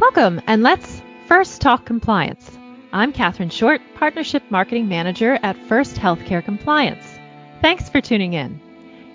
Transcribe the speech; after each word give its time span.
Welcome, 0.00 0.40
and 0.46 0.62
let's 0.62 1.02
first 1.26 1.60
talk 1.60 1.84
compliance. 1.84 2.56
I'm 2.92 3.12
Katherine 3.12 3.50
Short, 3.50 3.80
Partnership 3.96 4.44
Marketing 4.48 4.88
Manager 4.88 5.40
at 5.42 5.56
First 5.66 5.96
Healthcare 5.96 6.44
Compliance. 6.44 7.18
Thanks 7.62 7.88
for 7.88 8.00
tuning 8.00 8.34
in. 8.34 8.60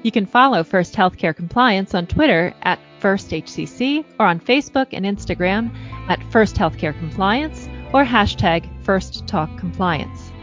You 0.02 0.12
can 0.12 0.26
follow 0.26 0.62
First 0.62 0.94
Healthcare 0.94 1.34
Compliance 1.34 1.94
on 1.94 2.06
Twitter 2.06 2.54
at 2.64 2.80
FirstHCC 3.00 4.04
or 4.20 4.26
on 4.26 4.42
Facebook 4.42 4.88
and 4.92 5.06
Instagram 5.06 5.74
at 6.10 6.22
First 6.34 6.58
Healthcare 6.58 6.98
Compliance 7.00 7.70
or 7.94 8.04
hashtag 8.04 8.70
First 8.84 9.26
Talk 9.26 9.58
Compliance. 9.58 10.34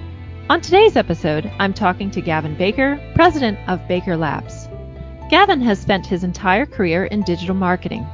On 0.49 0.63
today's 0.63 0.97
episode, 0.97 1.51
I'm 1.59 1.75
talking 1.75 2.11
to 2.13 2.23
Gavin 2.23 2.55
Baker, 2.55 2.99
President 3.15 3.59
of 3.69 3.87
Baker 3.87 4.17
Labs. 4.17 4.71
Gavin 5.29 5.61
has 5.61 5.79
spent 5.79 6.07
his 6.07 6.25
entire 6.25 6.65
career 6.65 7.05
in 7.05 7.25
digital 7.25 7.55
marketing. 7.55 8.07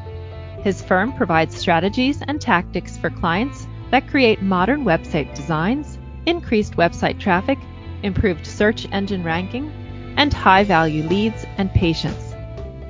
His 0.66 0.82
firm 0.82 1.12
provides 1.12 1.56
strategies 1.56 2.22
and 2.26 2.40
tactics 2.40 2.96
for 2.96 3.08
clients 3.08 3.68
that 3.92 4.08
create 4.08 4.42
modern 4.42 4.84
website 4.84 5.32
designs, 5.32 5.96
increased 6.26 6.74
website 6.74 7.20
traffic, 7.20 7.56
improved 8.02 8.44
search 8.44 8.88
engine 8.90 9.22
ranking, 9.22 9.70
and 10.16 10.34
high 10.34 10.64
value 10.64 11.04
leads 11.04 11.46
and 11.56 11.70
patients. 11.70 12.34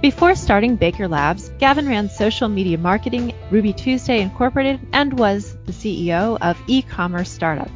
Before 0.00 0.34
starting 0.34 0.76
Baker 0.76 1.06
Labs, 1.06 1.50
Gavin 1.58 1.86
ran 1.86 2.08
social 2.08 2.48
media 2.48 2.78
marketing, 2.78 3.34
Ruby 3.50 3.74
Tuesday 3.74 4.22
Incorporated, 4.22 4.80
and 4.94 5.18
was 5.18 5.54
the 5.66 5.72
CEO 5.72 6.38
of 6.40 6.56
e 6.68 6.80
commerce 6.80 7.28
startup. 7.28 7.68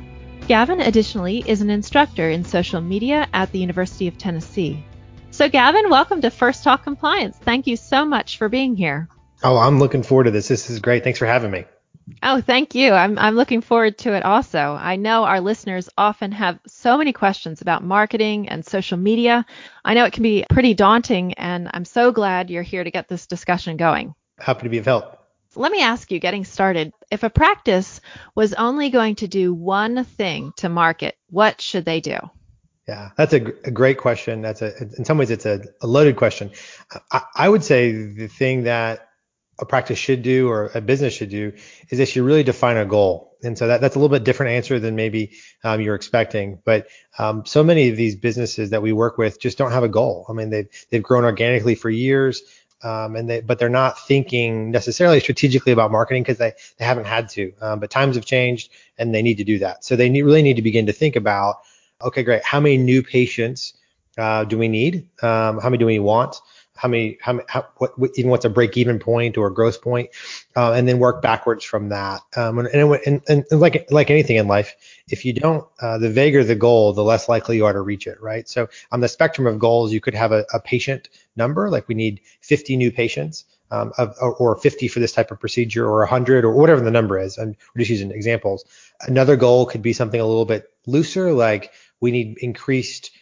Gavin 0.48 0.80
additionally 0.80 1.44
is 1.46 1.60
an 1.60 1.68
instructor 1.68 2.30
in 2.30 2.42
social 2.42 2.80
media 2.80 3.28
at 3.34 3.52
the 3.52 3.58
University 3.58 4.08
of 4.08 4.16
Tennessee. 4.16 4.82
So, 5.30 5.50
Gavin, 5.50 5.90
welcome 5.90 6.22
to 6.22 6.30
First 6.30 6.64
Talk 6.64 6.84
Compliance. 6.84 7.36
Thank 7.36 7.66
you 7.66 7.76
so 7.76 8.06
much 8.06 8.38
for 8.38 8.48
being 8.48 8.76
here. 8.76 9.06
Oh, 9.42 9.56
I'm 9.56 9.78
looking 9.78 10.02
forward 10.02 10.24
to 10.24 10.30
this. 10.30 10.48
This 10.48 10.68
is 10.70 10.80
great. 10.80 11.04
Thanks 11.04 11.18
for 11.18 11.26
having 11.26 11.50
me. 11.50 11.64
Oh, 12.22 12.40
thank 12.40 12.74
you. 12.74 12.92
I'm 12.92 13.18
I'm 13.18 13.36
looking 13.36 13.60
forward 13.60 13.98
to 13.98 14.14
it 14.14 14.24
also. 14.24 14.58
I 14.58 14.96
know 14.96 15.24
our 15.24 15.40
listeners 15.40 15.88
often 15.96 16.32
have 16.32 16.58
so 16.66 16.98
many 16.98 17.12
questions 17.12 17.60
about 17.60 17.84
marketing 17.84 18.48
and 18.48 18.64
social 18.64 18.98
media. 18.98 19.46
I 19.84 19.94
know 19.94 20.04
it 20.04 20.12
can 20.12 20.22
be 20.22 20.44
pretty 20.50 20.74
daunting 20.74 21.34
and 21.34 21.70
I'm 21.72 21.84
so 21.84 22.10
glad 22.10 22.50
you're 22.50 22.62
here 22.62 22.82
to 22.82 22.90
get 22.90 23.08
this 23.08 23.26
discussion 23.26 23.76
going. 23.76 24.14
Happy 24.38 24.64
to 24.64 24.68
be 24.68 24.78
of 24.78 24.86
help. 24.86 25.18
Let 25.56 25.72
me 25.72 25.82
ask 25.82 26.10
you 26.12 26.20
getting 26.20 26.44
started, 26.44 26.92
if 27.10 27.22
a 27.22 27.30
practice 27.30 28.00
was 28.34 28.54
only 28.54 28.90
going 28.90 29.16
to 29.16 29.28
do 29.28 29.52
one 29.52 30.04
thing 30.04 30.52
to 30.58 30.68
market, 30.68 31.16
what 31.28 31.60
should 31.60 31.84
they 31.84 32.00
do? 32.00 32.18
Yeah, 32.86 33.10
that's 33.16 33.32
a, 33.32 33.42
a 33.64 33.70
great 33.70 33.98
question. 33.98 34.42
That's 34.42 34.62
a 34.62 34.76
in 34.78 35.04
some 35.04 35.18
ways 35.18 35.30
it's 35.30 35.46
a, 35.46 35.62
a 35.80 35.86
loaded 35.86 36.16
question. 36.16 36.50
I, 37.12 37.22
I 37.36 37.48
would 37.48 37.62
say 37.62 37.92
the 37.92 38.26
thing 38.26 38.64
that 38.64 39.09
a 39.60 39.66
practice 39.66 39.98
should 39.98 40.22
do 40.22 40.48
or 40.48 40.70
a 40.74 40.80
business 40.80 41.14
should 41.14 41.28
do 41.28 41.52
is 41.90 41.98
they 41.98 42.04
should 42.04 42.22
really 42.22 42.42
define 42.42 42.76
a 42.76 42.84
goal. 42.84 43.36
And 43.42 43.56
so 43.56 43.66
that, 43.68 43.80
that's 43.80 43.94
a 43.94 43.98
little 43.98 44.14
bit 44.14 44.24
different 44.24 44.52
answer 44.52 44.78
than 44.78 44.96
maybe 44.96 45.32
um, 45.64 45.80
you're 45.80 45.94
expecting. 45.94 46.58
But 46.64 46.88
um, 47.18 47.44
so 47.46 47.62
many 47.62 47.88
of 47.88 47.96
these 47.96 48.16
businesses 48.16 48.70
that 48.70 48.82
we 48.82 48.92
work 48.92 49.18
with 49.18 49.40
just 49.40 49.58
don't 49.58 49.72
have 49.72 49.82
a 49.82 49.88
goal. 49.88 50.26
I 50.28 50.32
mean, 50.32 50.50
they've 50.50 50.68
they've 50.90 51.02
grown 51.02 51.24
organically 51.24 51.74
for 51.74 51.90
years, 51.90 52.42
um, 52.82 53.16
and 53.16 53.28
they 53.28 53.40
but 53.40 53.58
they're 53.58 53.68
not 53.68 53.98
thinking 53.98 54.70
necessarily 54.70 55.20
strategically 55.20 55.72
about 55.72 55.90
marketing 55.90 56.22
because 56.22 56.38
they 56.38 56.52
they 56.78 56.84
haven't 56.84 57.06
had 57.06 57.28
to. 57.30 57.52
Um, 57.60 57.80
but 57.80 57.90
times 57.90 58.16
have 58.16 58.26
changed, 58.26 58.70
and 58.98 59.14
they 59.14 59.22
need 59.22 59.36
to 59.36 59.44
do 59.44 59.58
that. 59.60 59.84
So 59.84 59.96
they 59.96 60.08
need, 60.08 60.22
really 60.22 60.42
need 60.42 60.56
to 60.56 60.62
begin 60.62 60.86
to 60.86 60.92
think 60.92 61.16
about, 61.16 61.56
okay, 62.02 62.22
great, 62.22 62.44
how 62.44 62.60
many 62.60 62.76
new 62.76 63.02
patients 63.02 63.74
uh, 64.18 64.44
do 64.44 64.58
we 64.58 64.68
need? 64.68 65.08
Um, 65.22 65.60
how 65.60 65.70
many 65.70 65.78
do 65.78 65.86
we 65.86 65.98
want? 65.98 66.36
How 66.80 66.88
many, 66.88 67.18
how, 67.20 67.38
how 67.46 67.66
what, 67.76 67.92
even 68.14 68.30
what's 68.30 68.46
a 68.46 68.48
break 68.48 68.74
even 68.78 68.98
point 68.98 69.36
or 69.36 69.48
a 69.48 69.52
growth 69.52 69.82
point, 69.82 70.08
uh, 70.56 70.72
and 70.72 70.88
then 70.88 70.98
work 70.98 71.20
backwards 71.20 71.62
from 71.62 71.90
that. 71.90 72.22
Um, 72.36 72.58
and, 72.58 72.68
and, 72.68 73.22
and, 73.28 73.44
and, 73.50 73.60
like 73.60 73.86
like 73.90 74.10
anything 74.10 74.36
in 74.36 74.48
life, 74.48 74.74
if 75.08 75.26
you 75.26 75.34
don't, 75.34 75.68
uh, 75.80 75.98
the 75.98 76.08
vaguer 76.08 76.42
the 76.42 76.54
goal, 76.54 76.94
the 76.94 77.04
less 77.04 77.28
likely 77.28 77.56
you 77.56 77.66
are 77.66 77.72
to 77.74 77.82
reach 77.82 78.06
it, 78.06 78.18
right? 78.22 78.48
So 78.48 78.68
on 78.90 79.00
the 79.00 79.08
spectrum 79.08 79.46
of 79.46 79.58
goals, 79.58 79.92
you 79.92 80.00
could 80.00 80.14
have 80.14 80.32
a, 80.32 80.46
a 80.54 80.60
patient 80.60 81.10
number, 81.36 81.68
like 81.68 81.86
we 81.86 81.94
need 81.94 82.22
50 82.40 82.76
new 82.76 82.90
patients. 82.90 83.44
Um, 83.72 83.92
of, 83.98 84.16
or 84.20 84.56
50 84.56 84.88
for 84.88 84.98
this 84.98 85.12
type 85.12 85.30
of 85.30 85.38
procedure, 85.38 85.86
or 85.86 86.00
100, 86.00 86.44
or 86.44 86.52
whatever 86.52 86.80
the 86.80 86.90
number 86.90 87.20
is. 87.20 87.38
And 87.38 87.54
we're 87.72 87.78
just 87.78 87.90
using 87.92 88.10
examples. 88.10 88.64
Another 89.02 89.36
goal 89.36 89.64
could 89.64 89.80
be 89.80 89.92
something 89.92 90.20
a 90.20 90.26
little 90.26 90.44
bit 90.44 90.68
looser, 90.88 91.32
like 91.32 91.72
we 92.00 92.10
need 92.10 92.38
increased 92.38 93.12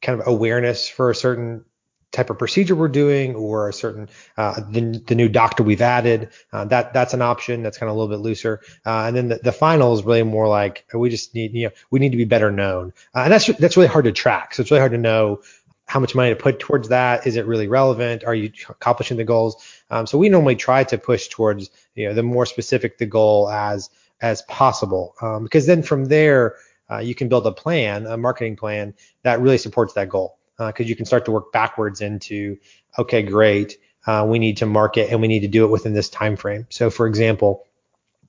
kind 0.00 0.18
of 0.18 0.26
awareness 0.26 0.88
for 0.88 1.10
a 1.10 1.14
certain 1.14 1.62
type 2.10 2.30
of 2.30 2.38
procedure 2.38 2.74
we're 2.74 2.88
doing 2.88 3.34
or 3.34 3.68
a 3.68 3.72
certain 3.72 4.08
uh, 4.36 4.60
the, 4.70 5.02
the 5.06 5.14
new 5.14 5.28
doctor 5.28 5.62
we've 5.62 5.82
added 5.82 6.30
uh, 6.52 6.64
that 6.64 6.92
that's 6.94 7.12
an 7.12 7.20
option 7.20 7.62
that's 7.62 7.76
kind 7.76 7.90
of 7.90 7.96
a 7.96 7.98
little 7.98 8.14
bit 8.14 8.22
looser. 8.22 8.60
Uh, 8.86 9.04
and 9.06 9.16
then 9.16 9.28
the, 9.28 9.40
the 9.42 9.52
final 9.52 9.92
is 9.92 10.02
really 10.02 10.22
more 10.22 10.48
like 10.48 10.86
we 10.94 11.10
just 11.10 11.34
need 11.34 11.52
you 11.52 11.66
know 11.66 11.72
we 11.90 12.00
need 12.00 12.10
to 12.10 12.16
be 12.16 12.24
better 12.24 12.50
known. 12.50 12.92
Uh, 13.14 13.20
and 13.20 13.32
that's 13.32 13.46
that's 13.58 13.76
really 13.76 13.88
hard 13.88 14.06
to 14.06 14.12
track. 14.12 14.54
So 14.54 14.62
it's 14.62 14.70
really 14.70 14.80
hard 14.80 14.92
to 14.92 14.98
know 14.98 15.42
how 15.86 16.00
much 16.00 16.14
money 16.14 16.30
to 16.30 16.36
put 16.36 16.58
towards 16.60 16.88
that. 16.88 17.26
Is 17.26 17.36
it 17.36 17.46
really 17.46 17.66
relevant? 17.66 18.24
Are 18.24 18.34
you 18.34 18.52
accomplishing 18.68 19.16
the 19.16 19.24
goals? 19.24 19.56
Um, 19.90 20.06
so 20.06 20.18
we 20.18 20.28
normally 20.28 20.56
try 20.56 20.84
to 20.84 20.98
push 20.98 21.28
towards 21.28 21.70
you 21.94 22.08
know 22.08 22.14
the 22.14 22.22
more 22.22 22.46
specific 22.46 22.96
the 22.96 23.06
goal 23.06 23.50
as 23.50 23.90
as 24.20 24.42
possible. 24.42 25.14
Um, 25.20 25.44
because 25.44 25.66
then 25.66 25.82
from 25.82 26.06
there 26.06 26.56
uh, 26.90 26.98
you 26.98 27.14
can 27.14 27.28
build 27.28 27.46
a 27.46 27.52
plan 27.52 28.06
a 28.06 28.16
marketing 28.16 28.56
plan 28.56 28.94
that 29.24 29.40
really 29.40 29.58
supports 29.58 29.92
that 29.92 30.08
goal 30.08 30.37
because 30.58 30.86
uh, 30.86 30.88
you 30.88 30.96
can 30.96 31.06
start 31.06 31.24
to 31.24 31.30
work 31.30 31.52
backwards 31.52 32.00
into 32.00 32.58
okay 32.98 33.22
great 33.22 33.78
uh, 34.06 34.26
we 34.28 34.38
need 34.38 34.56
to 34.58 34.66
market 34.66 35.10
and 35.10 35.20
we 35.20 35.28
need 35.28 35.40
to 35.40 35.48
do 35.48 35.64
it 35.64 35.70
within 35.70 35.94
this 35.94 36.08
time 36.08 36.36
frame 36.36 36.66
so 36.70 36.90
for 36.90 37.06
example 37.06 37.64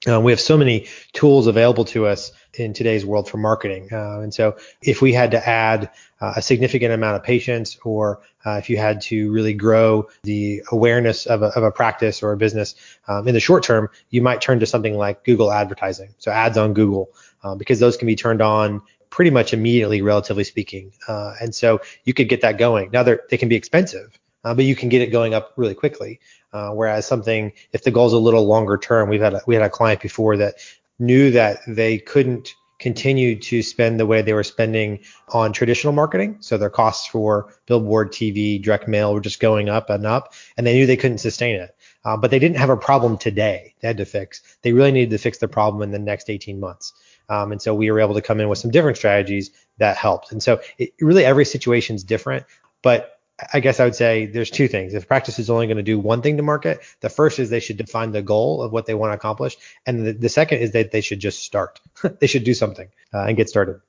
uh, 0.08 0.20
we 0.20 0.32
have 0.32 0.40
so 0.40 0.58
many 0.58 0.88
tools 1.12 1.48
available 1.48 1.84
to 1.84 2.06
us 2.06 2.32
in 2.54 2.74
today's 2.74 3.06
world 3.06 3.30
for 3.30 3.38
marketing. 3.38 3.90
Uh, 3.92 4.22
and 4.22 4.34
so 4.34 4.56
if 4.82 5.02
we 5.02 5.12
had 5.12 5.32
to 5.32 5.50
add 5.50 5.92
uh, 6.22 6.34
a 6.38 6.42
significant 6.42 6.94
amount 6.94 7.18
of 7.18 7.24
patients 7.24 7.78
or 7.84 8.22
uh, 8.46 8.54
if 8.54 8.70
you 8.70 8.78
had 8.78 9.02
to 9.02 9.32
really 9.32 9.54
grow 9.54 10.08
the 10.24 10.64
awareness 10.72 11.26
of 11.26 11.42
a, 11.42 11.48
of 11.48 11.64
a 11.64 11.72
practice 11.72 12.24
or 12.24 12.32
a 12.32 12.38
business 12.38 12.76
um, 13.08 13.28
in 13.28 13.34
the 13.34 13.40
short 13.40 13.64
term, 13.64 13.90
you 14.10 14.22
might 14.22 14.40
turn 14.42 14.60
to 14.60 14.66
something 14.66 14.96
like 14.96 15.26
Google 15.26 15.52
advertising. 15.52 16.14
So 16.18 16.32
ads 16.32 16.58
on 16.58 16.74
Google, 16.74 17.10
uh, 17.44 17.56
because 17.56 17.80
those 17.80 17.98
can 17.98 18.08
be 18.08 18.16
turned 18.16 18.42
on 18.42 18.82
pretty 19.09 19.31
much 19.31 19.53
immediately, 19.53 20.02
relatively 20.02 20.44
speaking. 20.44 20.92
Uh, 21.08 21.34
and 21.42 21.53
so 21.53 21.80
you 22.03 22.14
could 22.14 22.30
get 22.30 22.42
that 22.42 22.58
going. 22.58 22.90
Now 22.92 23.03
they 23.03 23.38
can 23.38 23.50
be 23.50 23.56
expensive, 23.56 24.20
uh, 24.44 24.53
but 24.53 24.66
you 24.66 24.75
can 24.75 24.90
get 24.90 25.02
it 25.02 25.08
going 25.08 25.34
up 25.34 25.53
really 25.56 25.75
quickly. 25.75 26.20
Uh, 26.52 26.72
whereas 26.72 27.06
something, 27.06 27.52
if 27.74 27.84
the 27.84 27.92
goal 27.92 28.08
is 28.08 28.14
a 28.14 28.18
little 28.18 28.46
longer 28.46 28.78
term, 28.78 29.09
we've 29.09 29.22
had 29.22 29.36
a, 29.36 29.42
we 29.46 29.56
had 29.56 29.64
a 29.64 29.69
client 29.69 30.02
before 30.02 30.38
that 30.38 30.56
knew 30.98 31.31
that 31.31 31.59
they 31.68 31.98
couldn't 31.98 32.53
continue 32.80 33.38
to 33.38 33.62
spend 33.62 34.00
the 34.00 34.06
way 34.06 34.22
they 34.22 34.34
were 34.34 34.44
spending 34.44 35.00
on 35.30 35.52
traditional 35.52 35.94
marketing. 35.94 36.38
So 36.40 36.58
their 36.58 36.69
costs 36.69 37.08
for 37.08 37.53
billboard, 37.66 38.12
TV, 38.12 38.62
direct 38.62 38.88
mail 38.88 39.14
were 39.14 39.19
just 39.19 39.40
going 39.40 39.69
up 39.69 39.90
and 39.90 40.06
up, 40.06 40.34
and 40.58 40.66
they 40.66 40.74
knew 40.74 40.86
they 40.86 40.98
couldn't 40.98 41.18
sustain 41.19 41.56
it. 41.56 41.75
Uh, 42.06 42.16
but 42.16 42.31
they 42.31 42.40
didn't 42.40 42.58
have 42.58 42.69
a 42.69 42.78
problem 42.78 43.18
today. 43.18 43.75
They 43.81 43.88
had 43.90 43.98
to 43.98 44.06
fix. 44.06 44.42
They 44.62 44.72
really 44.72 44.94
needed 44.94 45.12
to 45.12 45.18
fix 45.18 45.38
the 45.38 45.50
problem 45.50 45.84
in 45.84 45.92
the 45.92 46.00
next 46.00 46.30
18 46.30 46.59
months. 46.59 46.94
Um, 47.30 47.52
and 47.52 47.62
so 47.62 47.74
we 47.74 47.92
were 47.92 48.00
able 48.00 48.16
to 48.16 48.22
come 48.22 48.40
in 48.40 48.50
with 48.50 48.60
some 48.60 48.72
different 48.72 48.98
strategies 48.98 49.52
that 49.78 49.96
helped. 49.98 50.32
And 50.32 50.42
so 50.42 50.62
it, 50.78 50.94
really 51.00 51.24
every 51.24 51.46
situation 51.46 51.96
is 51.96 52.04
different, 52.04 52.46
but 52.82 53.20
I 53.54 53.60
guess 53.60 53.80
I 53.80 53.86
would 53.86 53.96
say 53.96 54.26
there's 54.26 54.50
two 54.50 54.68
things. 54.68 54.94
If 54.94 55.08
practice 55.08 55.40
is 55.40 55.50
only 55.50 55.68
going 55.68 55.78
to 55.78 55.84
do 55.84 56.00
one 56.00 56.22
thing 56.22 56.38
to 56.38 56.44
market, 56.44 56.82
the 57.00 57.10
first 57.10 57.40
is 57.40 57.50
they 57.50 57.60
should 57.60 57.78
define 57.78 58.12
the 58.12 58.22
goal 58.22 58.62
of 58.62 58.72
what 58.72 58.86
they 58.86 58.94
want 58.94 59.12
to 59.12 59.16
accomplish, 59.16 59.58
and 59.86 60.06
the, 60.06 60.14
the 60.14 60.30
second 60.30 60.60
is 60.60 60.72
that 60.72 60.92
they 60.92 61.02
should 61.02 61.20
just 61.20 61.44
start. 61.44 61.80
they 62.20 62.28
should 62.28 62.44
do 62.44 62.54
something 62.54 62.90
uh, 63.14 63.26
and 63.26 63.38
get 63.38 63.50
started. 63.50 63.82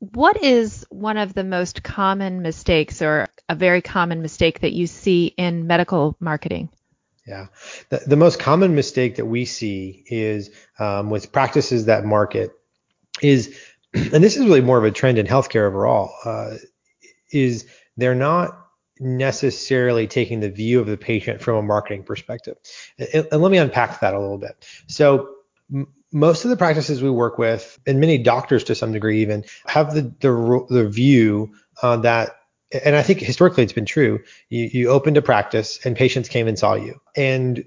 What 0.00 0.42
is 0.42 0.86
one 0.90 1.16
of 1.16 1.34
the 1.34 1.44
most 1.44 1.82
common 1.82 2.42
mistakes, 2.42 3.02
or 3.02 3.26
a 3.48 3.54
very 3.54 3.82
common 3.82 4.22
mistake 4.22 4.60
that 4.60 4.72
you 4.72 4.86
see 4.86 5.26
in 5.36 5.66
medical 5.66 6.16
marketing? 6.20 6.68
Yeah, 7.26 7.48
the, 7.90 7.98
the 8.06 8.16
most 8.16 8.38
common 8.38 8.74
mistake 8.74 9.16
that 9.16 9.26
we 9.26 9.44
see 9.44 10.02
is 10.06 10.50
um, 10.78 11.10
with 11.10 11.30
practices 11.30 11.84
that 11.86 12.04
market 12.04 12.57
is, 13.22 13.56
and 13.94 14.22
this 14.24 14.36
is 14.36 14.44
really 14.44 14.60
more 14.60 14.78
of 14.78 14.84
a 14.84 14.90
trend 14.90 15.18
in 15.18 15.26
healthcare 15.26 15.66
overall, 15.66 16.12
uh, 16.24 16.56
is 17.30 17.66
they're 17.96 18.14
not 18.14 18.66
necessarily 19.00 20.06
taking 20.06 20.40
the 20.40 20.50
view 20.50 20.80
of 20.80 20.86
the 20.86 20.96
patient 20.96 21.40
from 21.40 21.56
a 21.56 21.62
marketing 21.62 22.02
perspective. 22.02 22.56
And, 22.98 23.26
and 23.30 23.42
let 23.42 23.52
me 23.52 23.58
unpack 23.58 24.00
that 24.00 24.14
a 24.14 24.18
little 24.18 24.38
bit. 24.38 24.66
So 24.86 25.28
m- 25.72 25.88
most 26.10 26.44
of 26.44 26.50
the 26.50 26.56
practices 26.56 27.02
we 27.02 27.10
work 27.10 27.38
with, 27.38 27.78
and 27.86 28.00
many 28.00 28.18
doctors 28.18 28.64
to 28.64 28.74
some 28.74 28.92
degree 28.92 29.20
even, 29.20 29.44
have 29.66 29.94
the 29.94 30.02
the, 30.20 30.66
the 30.68 30.88
view 30.88 31.52
uh, 31.82 31.98
that 31.98 32.38
and 32.84 32.96
I 32.96 33.02
think 33.02 33.20
historically 33.20 33.62
it's 33.62 33.72
been 33.72 33.86
true. 33.86 34.20
You, 34.50 34.68
you 34.72 34.88
opened 34.88 35.16
a 35.16 35.22
practice 35.22 35.78
and 35.84 35.96
patients 35.96 36.28
came 36.28 36.46
and 36.46 36.58
saw 36.58 36.74
you. 36.74 37.00
And 37.16 37.64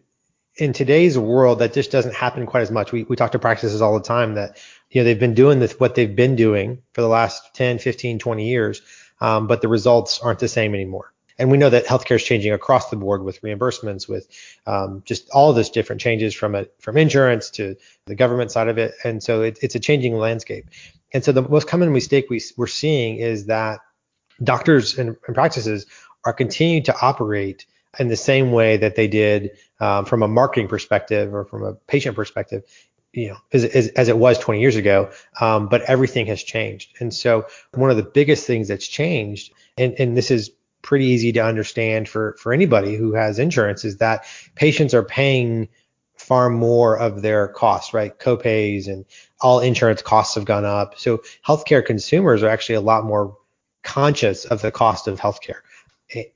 in 0.57 0.73
today's 0.73 1.17
world, 1.17 1.59
that 1.59 1.73
just 1.73 1.91
doesn't 1.91 2.13
happen 2.13 2.45
quite 2.45 2.61
as 2.61 2.71
much. 2.71 2.91
We, 2.91 3.03
we 3.03 3.15
talk 3.15 3.31
to 3.31 3.39
practices 3.39 3.81
all 3.81 3.97
the 3.97 4.03
time 4.05 4.35
that 4.35 4.57
you 4.91 5.01
know 5.01 5.05
they've 5.05 5.19
been 5.19 5.33
doing 5.33 5.59
this 5.59 5.79
what 5.79 5.95
they've 5.95 6.15
been 6.15 6.35
doing 6.35 6.81
for 6.93 7.01
the 7.01 7.07
last 7.07 7.55
10 7.55 7.79
15 7.79 8.19
20 8.19 8.47
years 8.47 8.81
um, 9.21 9.47
but 9.47 9.61
the 9.61 9.67
results 9.67 10.19
aren't 10.19 10.39
the 10.39 10.47
same 10.47 10.73
anymore 10.73 11.13
And 11.41 11.49
we 11.49 11.57
know 11.57 11.71
that 11.71 11.85
healthcare 11.85 12.17
is 12.17 12.23
changing 12.23 12.53
across 12.53 12.91
the 12.91 12.95
board 12.97 13.23
with 13.23 13.41
reimbursements, 13.41 14.07
with 14.07 14.27
um, 14.67 15.01
just 15.05 15.27
all 15.31 15.53
this 15.53 15.71
different 15.71 15.99
changes 15.99 16.35
from 16.35 16.53
it 16.53 16.71
from 16.79 16.97
insurance 16.97 17.49
to 17.51 17.75
the 18.05 18.13
government 18.13 18.51
side 18.51 18.67
of 18.67 18.77
it. 18.77 18.93
And 19.03 19.23
so 19.23 19.41
it, 19.41 19.57
it's 19.61 19.73
a 19.73 19.79
changing 19.79 20.15
landscape. 20.17 20.65
And 21.13 21.23
so 21.23 21.31
the 21.31 21.41
most 21.41 21.67
common 21.67 21.91
mistake 21.91 22.29
we, 22.29 22.41
we're 22.57 22.67
seeing 22.67 23.17
is 23.17 23.47
that 23.47 23.79
doctors 24.43 24.99
and, 24.99 25.17
and 25.25 25.35
practices 25.35 25.87
are 26.25 26.33
continuing 26.33 26.83
to 26.83 26.95
operate 27.01 27.65
in 27.99 28.07
the 28.07 28.15
same 28.15 28.51
way 28.51 28.77
that 28.77 28.95
they 28.95 29.07
did 29.07 29.51
um, 29.79 30.05
from 30.05 30.23
a 30.23 30.27
marketing 30.27 30.67
perspective 30.67 31.33
or 31.33 31.45
from 31.45 31.63
a 31.63 31.73
patient 31.73 32.15
perspective, 32.15 32.63
you 33.13 33.29
know, 33.29 33.37
as, 33.51 33.65
as, 33.65 33.89
as 33.89 34.07
it 34.07 34.17
was 34.17 34.39
20 34.39 34.61
years 34.61 34.75
ago. 34.75 35.11
Um, 35.39 35.67
but 35.67 35.81
everything 35.83 36.25
has 36.27 36.41
changed. 36.41 36.95
And 36.99 37.13
so 37.13 37.45
one 37.73 37.89
of 37.89 37.97
the 37.97 38.03
biggest 38.03 38.47
things 38.47 38.67
that's 38.67 38.87
changed, 38.87 39.53
and, 39.77 39.93
and 39.99 40.15
this 40.15 40.31
is 40.31 40.51
pretty 40.81 41.05
easy 41.05 41.31
to 41.33 41.39
understand 41.39 42.09
for, 42.09 42.35
for 42.39 42.53
anybody 42.53 42.95
who 42.95 43.13
has 43.13 43.39
insurance, 43.39 43.85
is 43.85 43.97
that 43.97 44.25
patients 44.55 44.93
are 44.93 45.03
paying 45.03 45.67
far 46.15 46.49
more 46.49 46.97
of 46.97 47.21
their 47.21 47.47
costs, 47.47 47.93
right? 47.93 48.17
Copays 48.19 48.87
and 48.87 49.05
all 49.41 49.59
insurance 49.59 50.01
costs 50.01 50.35
have 50.35 50.45
gone 50.45 50.65
up. 50.65 50.97
So 50.97 51.21
healthcare 51.45 51.83
consumers 51.85 52.43
are 52.43 52.49
actually 52.49 52.75
a 52.75 52.81
lot 52.81 53.05
more 53.05 53.35
conscious 53.83 54.45
of 54.45 54.61
the 54.61 54.71
cost 54.71 55.07
of 55.07 55.19
healthcare. 55.19 55.61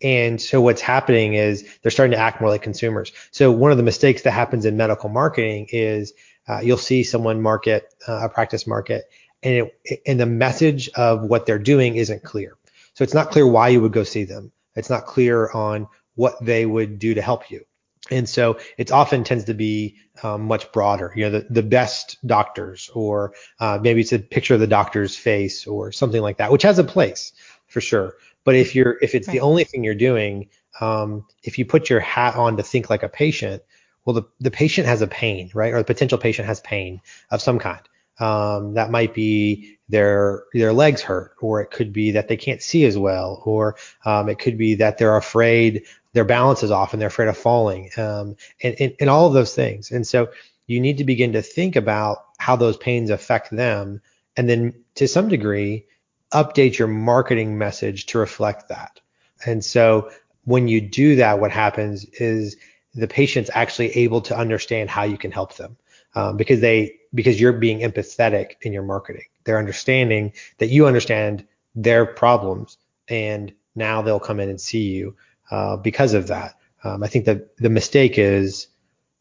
And 0.01 0.42
so 0.42 0.62
what's 0.62 0.81
happening 0.81 1.33
is 1.36 1.68
they're 1.81 1.92
starting 1.92 2.13
to 2.13 2.18
act 2.18 2.42
more 2.42 2.50
like 2.50 2.62
consumers. 2.62 3.12
So 3.31 3.51
one 3.51 3.71
of 3.71 3.78
the 3.78 3.83
mistakes 3.83 4.21
that 4.24 4.31
happens 4.31 4.66
in 4.66 4.78
medical 4.78 5.10
marketing 5.10 5.68
is 5.71 6.13
uh, 6.47 6.59
you'll 6.62 6.77
see 6.77 7.03
someone 7.03 7.42
market 7.42 7.94
uh, 8.07 8.25
a 8.25 8.30
practice 8.30 8.68
market, 8.68 9.06
and 9.44 9.69
it, 9.83 10.01
and 10.06 10.19
the 10.19 10.25
message 10.25 10.89
of 10.95 11.24
what 11.24 11.45
they're 11.45 11.59
doing 11.59 11.95
isn't 11.95 12.24
clear. 12.24 12.57
So 12.94 13.03
it's 13.03 13.13
not 13.13 13.31
clear 13.31 13.47
why 13.47 13.69
you 13.69 13.81
would 13.81 13.94
go 13.94 14.03
see 14.03 14.24
them. 14.24 14.51
It's 14.75 14.89
not 14.89 15.06
clear 15.06 15.50
on 15.51 15.88
what 16.15 16.44
they 16.44 16.65
would 16.65 17.00
do 17.00 17.13
to 17.13 17.21
help 17.21 17.51
you. 17.51 17.65
And 18.12 18.30
so 18.30 18.59
it 18.77 18.92
often 18.92 19.24
tends 19.24 19.45
to 19.45 19.53
be 19.53 19.97
um, 20.21 20.44
much 20.44 20.71
broader. 20.71 21.12
You 21.15 21.25
know, 21.25 21.39
the, 21.39 21.47
the 21.50 21.63
best 21.63 22.18
doctors, 22.25 22.89
or 22.94 23.33
uh, 23.59 23.80
maybe 23.81 24.01
it's 24.01 24.13
a 24.13 24.19
picture 24.19 24.53
of 24.53 24.59
the 24.59 24.68
doctor's 24.68 25.15
face, 25.15 25.65
or 25.65 25.92
something 25.92 26.21
like 26.21 26.38
that, 26.38 26.51
which 26.51 26.63
has 26.63 26.77
a 26.77 26.83
place 26.83 27.33
for 27.68 27.81
sure. 27.81 28.13
But 28.44 28.56
if 28.56 28.75
you're 28.75 28.97
if 29.01 29.15
it's 29.15 29.27
right. 29.27 29.33
the 29.33 29.39
only 29.39 29.63
thing 29.63 29.83
you're 29.83 29.95
doing, 29.95 30.50
um, 30.80 31.25
if 31.44 31.57
you 31.57 31.65
put 31.65 31.89
your 31.89 32.00
hat 32.00 32.36
on 32.36 32.57
to 32.57 32.63
think 32.63 32.89
like 32.92 33.01
a 33.01 33.09
patient, 33.09 33.63
well, 34.06 34.13
the 34.13 34.24
the 34.40 34.52
patient 34.52 34.88
has 34.88 35.02
a 35.02 35.07
pain, 35.07 35.50
right? 35.54 35.74
Or 35.74 35.80
the 35.80 35.84
potential 35.84 36.18
patient 36.18 36.48
has 36.48 36.60
pain 36.62 37.02
of 37.31 37.42
some 37.42 37.60
kind. 37.60 37.81
Um, 38.19 38.75
that 38.75 38.92
might 38.92 39.13
be 39.13 39.78
their 39.90 40.44
their 40.54 40.74
legs 40.74 41.02
hurt, 41.02 41.36
or 41.42 41.62
it 41.62 41.72
could 41.72 41.92
be 41.92 42.12
that 42.12 42.28
they 42.28 42.38
can't 42.38 42.62
see 42.62 42.86
as 42.86 42.98
well, 42.98 43.42
or 43.46 43.75
um, 44.06 44.30
it 44.30 44.40
could 44.40 44.57
be 44.57 44.75
that 44.75 44.98
they're 44.98 45.18
afraid 45.18 45.84
their 46.13 46.24
balance 46.24 46.63
is 46.63 46.72
off 46.72 46.94
and 46.94 47.02
they're 47.02 47.10
afraid 47.10 47.28
of 47.28 47.38
falling, 47.38 47.90
um, 47.98 48.38
and, 48.63 48.75
and 48.80 48.96
and 49.00 49.10
all 49.10 49.28
of 49.28 49.34
those 49.34 49.54
things. 49.54 49.92
And 49.92 50.07
so 50.07 50.30
you 50.68 50.80
need 50.80 50.98
to 51.00 51.04
begin 51.04 51.34
to 51.34 51.42
think 51.42 51.75
about 51.75 52.25
how 52.38 52.56
those 52.56 52.78
pains 52.78 53.10
affect 53.10 53.52
them, 53.52 54.02
and 54.38 54.48
then 54.48 54.74
to 54.96 55.07
some 55.07 55.28
degree 55.28 55.86
update 56.31 56.78
your 56.78 56.88
marketing 56.88 57.57
message 57.57 58.07
to 58.07 58.18
reflect 58.18 58.69
that. 58.69 59.00
And 59.46 59.63
so 59.63 60.10
when 60.46 60.68
you 60.68 60.81
do 60.81 61.18
that, 61.18 61.40
what 61.40 61.52
happens 61.52 62.06
is 62.06 62.57
the 62.95 63.07
patient's 63.07 63.50
actually 63.53 63.89
able 63.92 64.21
to 64.21 64.38
understand 64.38 64.89
how 64.89 65.03
you 65.03 65.18
can 65.18 65.31
help 65.31 65.56
them 65.56 65.77
um, 66.15 66.38
because 66.38 66.62
they 66.62 66.95
because 67.13 67.39
you're 67.39 67.53
being 67.53 67.80
empathetic 67.80 68.53
in 68.62 68.74
your 68.74 68.83
marketing. 68.83 69.25
They're 69.44 69.59
understanding 69.59 70.33
that 70.57 70.68
you 70.68 70.88
understand 70.88 71.45
their 71.75 72.06
problems, 72.06 72.77
and 73.07 73.53
now 73.75 74.01
they'll 74.01 74.19
come 74.19 74.39
in 74.39 74.50
and 74.50 74.59
see 74.59 74.83
you 74.83 75.15
uh, 75.51 75.77
because 75.77 76.13
of 76.13 76.27
that. 76.27 76.57
Um, 76.83 77.03
I 77.03 77.07
think 77.07 77.25
that 77.25 77.57
the 77.57 77.69
mistake 77.69 78.18
is 78.18 78.68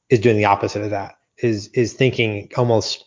is 0.08 0.20
doing 0.20 0.36
the 0.36 0.44
opposite 0.44 0.82
of 0.82 0.90
that. 0.90 1.18
Is 1.38 1.68
is 1.68 1.92
thinking 1.92 2.50
almost 2.56 3.04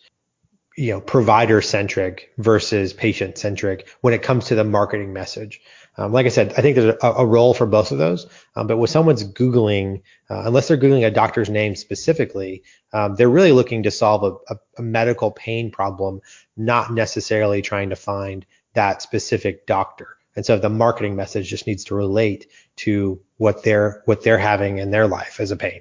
you 0.76 0.92
know 0.92 1.00
provider 1.00 1.62
centric 1.62 2.32
versus 2.38 2.92
patient 2.92 3.38
centric 3.38 3.88
when 4.02 4.14
it 4.14 4.22
comes 4.22 4.46
to 4.46 4.54
the 4.54 4.64
marketing 4.64 5.12
message. 5.12 5.60
Um, 5.98 6.12
like 6.12 6.26
I 6.26 6.30
said, 6.30 6.54
I 6.56 6.62
think 6.62 6.76
there's 6.76 6.96
a, 7.02 7.06
a 7.06 7.26
role 7.26 7.54
for 7.54 7.66
both 7.66 7.92
of 7.92 7.98
those. 7.98 8.26
Um, 8.56 8.66
but 8.66 8.78
when 8.78 8.88
someone's 8.88 9.24
googling, 9.24 10.02
uh, 10.30 10.42
unless 10.46 10.68
they're 10.68 10.78
googling 10.78 11.06
a 11.06 11.10
doctor's 11.10 11.50
name 11.50 11.74
specifically, 11.74 12.62
um, 12.92 13.16
they're 13.16 13.28
really 13.28 13.52
looking 13.52 13.82
to 13.82 13.90
solve 13.90 14.22
a, 14.22 14.54
a, 14.54 14.58
a 14.78 14.82
medical 14.82 15.30
pain 15.30 15.70
problem, 15.70 16.20
not 16.56 16.92
necessarily 16.92 17.60
trying 17.60 17.90
to 17.90 17.96
find 17.96 18.46
that 18.74 19.02
specific 19.02 19.66
doctor. 19.66 20.16
And 20.36 20.46
so 20.46 20.56
the 20.56 20.68
marketing 20.68 21.16
message 21.16 21.48
just 21.48 21.66
needs 21.66 21.82
to 21.84 21.96
relate 21.96 22.46
to 22.76 23.20
what 23.38 23.62
they're 23.62 24.02
what 24.04 24.22
they're 24.22 24.38
having 24.38 24.78
in 24.78 24.90
their 24.90 25.06
life 25.06 25.40
as 25.40 25.50
a 25.50 25.56
pain 25.56 25.80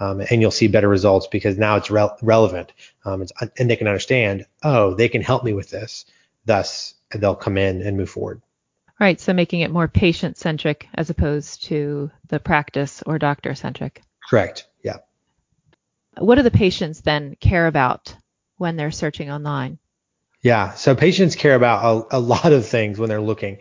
um, 0.00 0.20
and 0.30 0.40
you'll 0.40 0.50
see 0.50 0.68
better 0.68 0.88
results 0.88 1.26
because 1.26 1.58
now 1.58 1.76
it's 1.76 1.90
re- 1.90 2.08
relevant 2.22 2.72
um, 3.04 3.22
it's, 3.22 3.32
and 3.58 3.68
they 3.68 3.76
can 3.76 3.88
understand 3.88 4.46
oh 4.62 4.94
they 4.94 5.08
can 5.08 5.22
help 5.22 5.44
me 5.44 5.52
with 5.52 5.70
this 5.70 6.04
thus 6.44 6.94
they'll 7.14 7.34
come 7.34 7.58
in 7.58 7.82
and 7.82 7.96
move 7.96 8.10
forward 8.10 8.40
right 9.00 9.20
so 9.20 9.32
making 9.32 9.60
it 9.60 9.70
more 9.70 9.88
patient 9.88 10.36
centric 10.36 10.88
as 10.94 11.10
opposed 11.10 11.64
to 11.64 12.10
the 12.28 12.40
practice 12.40 13.02
or 13.06 13.18
doctor 13.18 13.54
centric 13.54 14.02
correct 14.28 14.66
yeah 14.82 14.96
what 16.18 16.36
do 16.36 16.42
the 16.42 16.50
patients 16.50 17.00
then 17.02 17.36
care 17.40 17.66
about 17.66 18.14
when 18.56 18.76
they're 18.76 18.90
searching 18.90 19.30
online 19.30 19.78
yeah, 20.40 20.74
so 20.74 20.94
patients 20.94 21.34
care 21.34 21.56
about 21.56 22.06
a, 22.12 22.18
a, 22.18 22.20
lot 22.20 22.52
of 22.52 22.64
things 22.64 22.96
when 22.96 23.08
they're 23.08 23.20
looking 23.20 23.58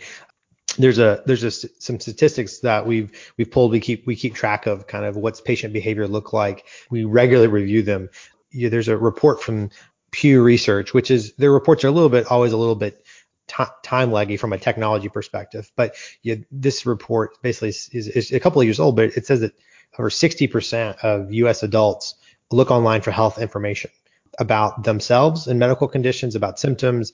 there's 0.78 1.00
a 1.00 1.24
there's 1.26 1.42
just 1.42 1.82
some 1.82 2.00
statistics 2.00 2.60
that 2.60 2.86
we've 2.86 3.12
we've 3.38 3.50
pulled. 3.50 3.72
We 3.72 3.80
keep 3.80 4.06
we 4.06 4.16
keep 4.16 4.36
track 4.36 4.68
of 4.68 4.88
kind 4.88 5.06
of 5.06 5.16
what's 5.16 5.42
patient 5.42 5.74
behavior 5.74 6.08
look 6.08 6.34
like. 6.34 6.66
We 6.90 7.04
regularly 7.04 7.48
review 7.48 7.82
them. 7.82 8.10
You, 8.52 8.70
there's 8.70 8.88
a 8.88 8.98
report 8.98 9.42
from 9.42 9.72
Pew 10.12 10.44
Research, 10.44 10.94
which 10.94 11.10
is 11.10 11.34
their 11.34 11.52
reports 11.52 11.84
are 11.84 11.88
a 11.88 11.92
little 11.92 12.10
bit 12.10 12.28
always 12.28 12.52
a 12.52 12.58
little 12.58 12.76
bit 12.76 13.04
time 13.48 14.10
laggy 14.12 14.40
from 14.40 14.54
a 14.54 14.58
technology 14.58 15.10
perspective. 15.10 15.72
But 15.76 15.96
you, 16.22 16.46
this 16.52 16.86
report 16.86 17.42
basically 17.42 17.70
is, 17.70 17.90
is, 17.94 18.08
is 18.08 18.32
a 18.32 18.40
couple 18.40 18.62
of 18.62 18.68
years 18.68 18.80
old, 18.80 18.96
but 18.96 19.18
it 19.18 19.26
says 19.26 19.42
that 19.42 19.54
over 19.98 20.10
60% 20.10 20.98
of 21.00 21.32
U.S. 21.34 21.64
adults 21.64 22.16
look 22.52 22.72
online 22.72 23.02
for 23.02 23.12
health 23.12 23.40
information 23.40 23.92
about 24.40 24.84
themselves 24.84 25.48
and 25.48 25.60
medical 25.60 25.88
conditions, 25.88 26.36
about 26.36 26.60
symptoms, 26.60 27.14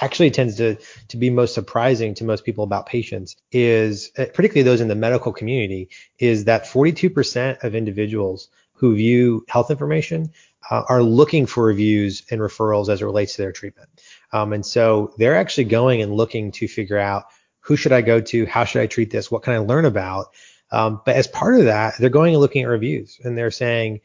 actually 0.00 0.30
tends 0.30 0.56
to 0.56 0.76
to 1.08 1.16
be 1.16 1.30
most 1.30 1.54
surprising 1.54 2.14
to 2.14 2.24
most 2.24 2.44
people 2.44 2.64
about 2.64 2.86
patients 2.86 3.36
is 3.50 4.10
uh, 4.18 4.26
particularly 4.34 4.62
those 4.62 4.80
in 4.80 4.88
the 4.88 4.94
medical 4.94 5.32
community 5.32 5.88
is 6.18 6.44
that 6.44 6.64
42% 6.64 7.64
of 7.64 7.74
individuals 7.74 8.48
who 8.74 8.94
view 8.94 9.44
health 9.48 9.70
information 9.70 10.30
uh, 10.70 10.82
are 10.88 11.02
looking 11.02 11.46
for 11.46 11.64
reviews 11.64 12.22
and 12.30 12.40
referrals 12.40 12.88
as 12.88 13.00
it 13.00 13.04
relates 13.04 13.36
to 13.36 13.42
their 13.42 13.52
treatment 13.52 13.88
um, 14.32 14.52
and 14.52 14.64
so 14.64 15.14
they're 15.18 15.36
actually 15.36 15.64
going 15.64 16.02
and 16.02 16.14
looking 16.14 16.52
to 16.52 16.68
figure 16.68 16.98
out 16.98 17.26
who 17.60 17.76
should 17.76 17.92
i 17.92 18.00
go 18.00 18.20
to 18.20 18.46
how 18.46 18.64
should 18.64 18.82
i 18.82 18.86
treat 18.86 19.10
this 19.10 19.30
what 19.30 19.42
can 19.42 19.52
i 19.52 19.58
learn 19.58 19.84
about 19.84 20.26
um, 20.72 21.00
but 21.04 21.16
as 21.16 21.26
part 21.26 21.58
of 21.58 21.64
that 21.64 21.94
they're 21.98 22.10
going 22.10 22.34
and 22.34 22.40
looking 22.40 22.62
at 22.62 22.68
reviews 22.68 23.20
and 23.24 23.36
they're 23.36 23.50
saying 23.50 24.00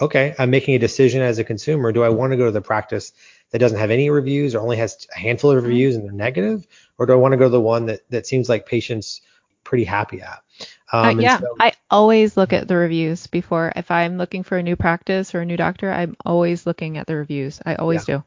okay 0.00 0.34
i'm 0.38 0.50
making 0.50 0.74
a 0.74 0.78
decision 0.78 1.22
as 1.22 1.38
a 1.38 1.44
consumer 1.44 1.92
do 1.92 2.02
i 2.02 2.08
want 2.08 2.32
to 2.32 2.36
go 2.36 2.46
to 2.46 2.50
the 2.50 2.60
practice 2.60 3.12
that 3.50 3.58
doesn't 3.58 3.78
have 3.78 3.90
any 3.90 4.10
reviews 4.10 4.54
or 4.54 4.60
only 4.60 4.76
has 4.76 5.06
a 5.14 5.18
handful 5.18 5.50
of 5.50 5.58
mm-hmm. 5.58 5.68
reviews 5.68 5.96
and 5.96 6.04
they're 6.04 6.12
negative, 6.12 6.66
or 6.98 7.06
do 7.06 7.12
I 7.12 7.16
want 7.16 7.32
to 7.32 7.38
go 7.38 7.44
to 7.44 7.50
the 7.50 7.60
one 7.60 7.86
that 7.86 8.00
that 8.10 8.26
seems 8.26 8.48
like 8.48 8.66
patients 8.66 9.20
pretty 9.64 9.84
happy 9.84 10.20
at? 10.22 10.42
Um, 10.92 11.18
uh, 11.18 11.20
yeah, 11.20 11.38
so, 11.38 11.56
I 11.58 11.72
always 11.90 12.36
look 12.36 12.52
at 12.52 12.68
the 12.68 12.76
reviews 12.76 13.26
before 13.26 13.72
if 13.74 13.90
I'm 13.90 14.18
looking 14.18 14.42
for 14.42 14.58
a 14.58 14.62
new 14.62 14.76
practice 14.76 15.34
or 15.34 15.40
a 15.40 15.46
new 15.46 15.56
doctor. 15.56 15.90
I'm 15.90 16.16
always 16.24 16.66
looking 16.66 16.96
at 16.98 17.06
the 17.06 17.16
reviews. 17.16 17.60
I 17.64 17.76
always 17.76 18.08
yeah. 18.08 18.18
do. 18.18 18.24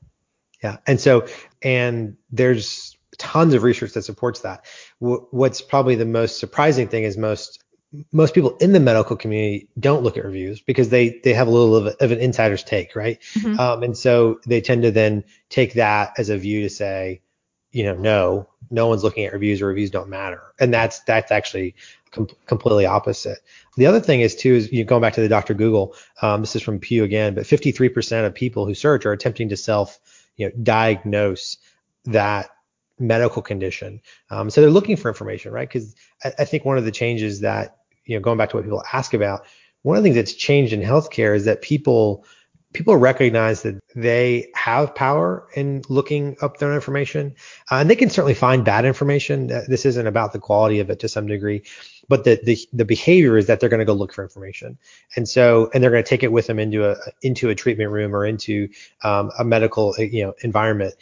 Yeah, 0.64 0.78
and 0.88 1.00
so 1.00 1.28
and 1.62 2.16
there's 2.32 2.98
tons 3.18 3.54
of 3.54 3.64
research 3.64 3.94
that 3.94 4.04
supports 4.04 4.42
that. 4.42 4.66
W- 5.02 5.28
what's 5.32 5.62
probably 5.62 5.96
the 5.96 6.06
most 6.06 6.40
surprising 6.40 6.88
thing 6.88 7.04
is 7.04 7.18
most 7.18 7.64
most 8.12 8.34
people 8.34 8.58
in 8.58 8.72
the 8.72 8.80
medical 8.80 9.16
community 9.16 9.70
don't 9.80 10.04
look 10.04 10.18
at 10.18 10.26
reviews 10.26 10.62
because 10.62 10.90
they 10.90 11.20
they 11.24 11.34
have 11.34 11.48
a 11.48 11.52
little 11.52 11.76
of, 11.76 11.88
of 12.00 12.12
an 12.12 12.20
insider's 12.20 12.64
take, 12.64 12.96
right? 12.96 13.20
Mm-hmm. 13.36 13.60
Um, 13.60 13.84
and 13.84 13.98
so 13.98 14.40
they 14.48 14.62
tend 14.62 14.84
to 14.84 14.92
then 14.92 15.24
take 15.50 15.74
that 15.74 16.14
as 16.18 16.30
a 16.30 16.38
view 16.38 16.62
to 16.62 16.70
say, 16.70 17.22
you 17.72 17.84
know, 17.84 17.96
no, 17.96 18.50
no 18.72 18.88
one's 18.88 19.04
looking 19.04 19.26
at 19.26 19.34
reviews 19.34 19.62
or 19.62 19.68
reviews 19.68 19.92
don't 19.92 20.10
matter, 20.10 20.42
and 20.60 20.74
that's 20.74 21.02
that's 21.02 21.32
actually 21.32 21.76
com- 22.12 22.30
completely 22.48 22.86
opposite. 22.86 23.40
The 23.78 23.86
other 23.86 24.00
thing 24.00 24.22
is 24.22 24.36
too 24.36 24.54
is 24.56 24.72
you 24.72 24.84
know, 24.84 24.88
going 24.88 25.02
back 25.02 25.14
to 25.14 25.22
the 25.22 25.30
Dr. 25.30 25.54
Google. 25.54 25.96
Um, 26.22 26.42
this 26.42 26.56
is 26.56 26.62
from 26.62 26.80
Pew 26.80 27.04
again, 27.04 27.36
but 27.36 27.44
53% 27.44 28.26
of 28.26 28.34
people 28.34 28.66
who 28.66 28.74
search 28.74 29.06
are 29.06 29.12
attempting 29.12 29.50
to 29.50 29.58
self, 29.58 30.00
you 30.36 30.48
know, 30.48 30.52
diagnose 30.64 31.58
that 32.06 32.50
medical 33.00 33.42
condition. 33.42 34.02
Um, 34.30 34.50
so 34.50 34.62
they're 34.62 34.70
looking 34.70 34.98
for 34.98 35.10
information, 35.10 35.52
right? 35.52 35.68
Because 35.68 35.96
I, 36.24 36.34
I, 36.40 36.46
think 36.46 36.66
one 36.66 36.78
of 36.78 36.86
the 36.86 36.92
changes 36.92 37.42
that 37.42 37.78
you 38.06 38.16
know, 38.16 38.22
going 38.22 38.38
back 38.38 38.50
to 38.50 38.58
what 38.58 38.64
people 38.64 38.84
ask 38.94 39.14
about, 39.14 39.46
one 39.82 39.98
of 39.98 40.04
the 40.04 40.08
things 40.08 40.16
that's 40.16 40.34
changed 40.34 40.74
in 40.74 40.82
healthcare 40.82 41.36
is 41.36 41.46
that 41.46 41.62
people 41.62 42.26
people 42.74 42.98
recognize 42.98 43.62
that 43.62 43.80
they 43.96 44.50
have 44.56 44.94
power 44.96 45.48
in 45.56 45.84
looking 45.90 46.36
up 46.42 46.58
their 46.58 46.70
own 46.70 46.76
information, 46.76 47.36
uh, 47.72 47.76
and 47.76 47.90
they 47.90 47.96
can 47.96 48.10
certainly 48.10 48.34
find 48.34 48.66
bad 48.66 48.86
information. 48.86 49.48
This 49.48 49.86
isn't 49.86 50.08
about 50.08 50.34
the 50.34 50.40
quality 50.40 50.80
of 50.80 50.90
it 50.90 51.00
to 51.00 51.08
some 51.08 51.28
degree, 51.28 51.64
but 52.10 52.24
the 52.24 52.40
the, 52.44 52.58
the 52.74 52.86
behavior 52.86 53.38
is 53.38 53.48
that 53.48 53.60
they're 53.60 53.70
going 53.70 53.80
to 53.80 53.86
go 53.86 53.94
look 53.94 54.14
for 54.14 54.24
information, 54.24 54.78
and 55.16 55.28
so 55.30 55.70
and 55.74 55.84
they're 55.84 55.92
going 55.92 56.04
to 56.04 56.10
take 56.10 56.24
it 56.24 56.32
with 56.32 56.48
them 56.48 56.60
into 56.60 56.90
a 56.90 56.96
into 57.22 57.50
a 57.50 57.56
treatment 57.56 57.92
room 57.92 58.16
or 58.16 58.26
into 58.26 58.68
um, 59.04 59.32
a 59.40 59.44
medical 59.44 59.96
you 59.98 60.24
know 60.24 60.34
environment. 60.42 60.96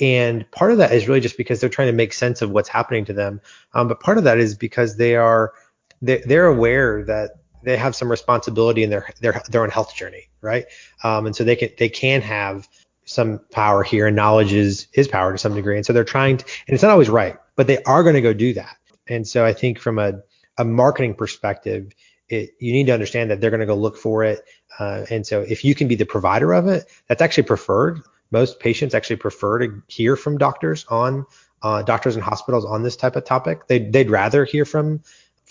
And 0.00 0.50
part 0.50 0.72
of 0.72 0.78
that 0.78 0.92
is 0.92 1.06
really 1.06 1.20
just 1.20 1.36
because 1.36 1.60
they're 1.60 1.70
trying 1.70 1.88
to 1.88 1.92
make 1.92 2.12
sense 2.12 2.42
of 2.42 2.50
what's 2.50 2.68
happening 2.68 3.04
to 3.04 3.12
them. 3.12 3.40
Um, 3.74 3.88
but 3.88 4.00
part 4.00 4.18
of 4.18 4.24
that 4.24 4.38
is 4.38 4.54
because 4.54 4.96
they're, 4.96 5.52
they're 6.00 6.46
aware 6.46 7.04
that 7.04 7.41
they 7.62 7.76
have 7.76 7.94
some 7.94 8.10
responsibility 8.10 8.82
in 8.82 8.90
their 8.90 9.08
their 9.20 9.42
their 9.50 9.62
own 9.62 9.70
health 9.70 9.94
journey, 9.94 10.28
right? 10.40 10.66
Um, 11.04 11.26
and 11.26 11.36
so 11.36 11.44
they 11.44 11.56
can 11.56 11.70
they 11.78 11.88
can 11.88 12.20
have 12.22 12.68
some 13.04 13.40
power 13.50 13.82
here, 13.82 14.06
and 14.06 14.16
knowledge 14.16 14.52
is 14.52 14.88
is 14.94 15.08
power 15.08 15.32
to 15.32 15.38
some 15.38 15.54
degree. 15.54 15.76
And 15.76 15.86
so 15.86 15.92
they're 15.92 16.04
trying 16.04 16.38
to, 16.38 16.44
and 16.66 16.74
it's 16.74 16.82
not 16.82 16.92
always 16.92 17.10
right, 17.10 17.36
but 17.56 17.66
they 17.66 17.82
are 17.84 18.02
going 18.02 18.14
to 18.14 18.20
go 18.20 18.32
do 18.32 18.54
that. 18.54 18.76
And 19.08 19.26
so 19.26 19.44
I 19.44 19.52
think 19.52 19.78
from 19.78 19.98
a 19.98 20.22
a 20.58 20.64
marketing 20.64 21.14
perspective, 21.14 21.92
it, 22.28 22.50
you 22.58 22.72
need 22.72 22.86
to 22.86 22.92
understand 22.92 23.30
that 23.30 23.40
they're 23.40 23.50
going 23.50 23.60
to 23.60 23.66
go 23.66 23.74
look 23.74 23.96
for 23.96 24.24
it. 24.24 24.44
Uh, 24.78 25.04
and 25.10 25.26
so 25.26 25.40
if 25.42 25.64
you 25.64 25.74
can 25.74 25.88
be 25.88 25.94
the 25.94 26.06
provider 26.06 26.52
of 26.52 26.66
it, 26.66 26.90
that's 27.08 27.22
actually 27.22 27.44
preferred. 27.44 28.00
Most 28.30 28.60
patients 28.60 28.94
actually 28.94 29.16
prefer 29.16 29.58
to 29.58 29.82
hear 29.88 30.16
from 30.16 30.38
doctors 30.38 30.86
on 30.88 31.26
uh, 31.62 31.82
doctors 31.82 32.16
and 32.16 32.24
hospitals 32.24 32.64
on 32.64 32.82
this 32.82 32.96
type 32.96 33.16
of 33.16 33.24
topic. 33.24 33.66
They, 33.66 33.78
they'd 33.78 34.10
rather 34.10 34.44
hear 34.44 34.64
from 34.64 35.02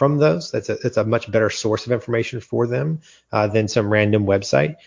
from 0.02 0.18
those. 0.18 0.50
That's 0.50 0.68
a, 0.68 0.80
it's 0.84 0.98
a 0.98 1.04
much 1.04 1.32
better 1.32 1.52
source 1.52 1.86
of 1.86 1.92
information 1.92 2.42
for 2.42 2.66
them 2.66 3.02
uh, 3.32 3.46
than 3.46 3.68
some 3.68 3.88
random 3.88 4.26
website. 4.26 4.78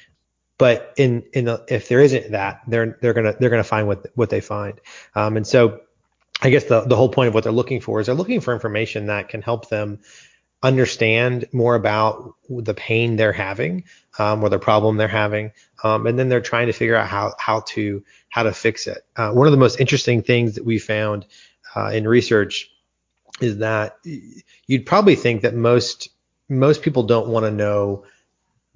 But 0.59 0.93
in 0.97 1.23
in 1.33 1.45
the, 1.45 1.65
if 1.69 1.87
there 1.87 2.01
isn't 2.01 2.33
that, 2.33 2.63
they're 2.67 2.99
they're 3.01 3.13
gonna 3.13 3.37
they're 3.39 3.49
gonna 3.49 3.63
find 3.63 3.87
what 3.87 4.09
what 4.17 4.29
they 4.29 4.41
find. 4.41 4.81
Um, 5.15 5.37
and 5.37 5.47
so 5.47 5.83
I 6.43 6.51
guess 6.51 6.65
the 6.65 6.81
the 6.81 6.97
whole 6.97 7.09
point 7.09 7.29
of 7.29 7.35
what 7.35 7.45
they're 7.45 7.53
looking 7.53 7.81
for 7.81 8.01
is 8.01 8.07
they're 8.07 8.17
looking 8.17 8.41
for 8.41 8.53
information 8.53 9.07
that 9.07 9.29
can 9.29 9.41
help 9.41 9.69
them 9.69 10.01
understand 10.65 11.47
more 11.53 11.77
about 11.77 12.35
the 12.49 12.75
pain 12.75 13.15
they're 13.15 13.33
having 13.33 13.85
um, 14.19 14.43
or 14.43 14.49
the 14.49 14.59
problem 14.59 14.97
they're 14.97 15.07
having, 15.07 15.53
um, 15.85 16.09
and 16.09 16.19
then 16.19 16.29
they're 16.29 16.41
trying 16.41 16.67
to 16.67 16.73
figure 16.73 16.97
out 16.97 17.07
how 17.07 17.35
how 17.39 17.61
to 17.69 18.03
how 18.31 18.43
to 18.43 18.53
fix 18.53 18.89
it. 18.89 19.07
Uh, 19.15 19.31
one 19.31 19.47
of 19.47 19.53
the 19.53 19.63
most 19.65 19.79
interesting 19.79 20.23
things 20.25 20.57
that 20.57 20.65
we 20.65 20.81
found 20.81 21.25
uh, 21.77 21.91
in 21.91 22.09
research 22.09 22.74
is 23.41 23.59
that 23.59 23.99
you'd 24.67 24.87
probably 24.87 25.17
think 25.17 25.43
that 25.43 25.55
most 25.55 26.09
most 26.49 26.83
people 26.83 27.03
don't 27.03 27.29
want 27.29 27.45
to 27.45 27.51
know 27.51 28.05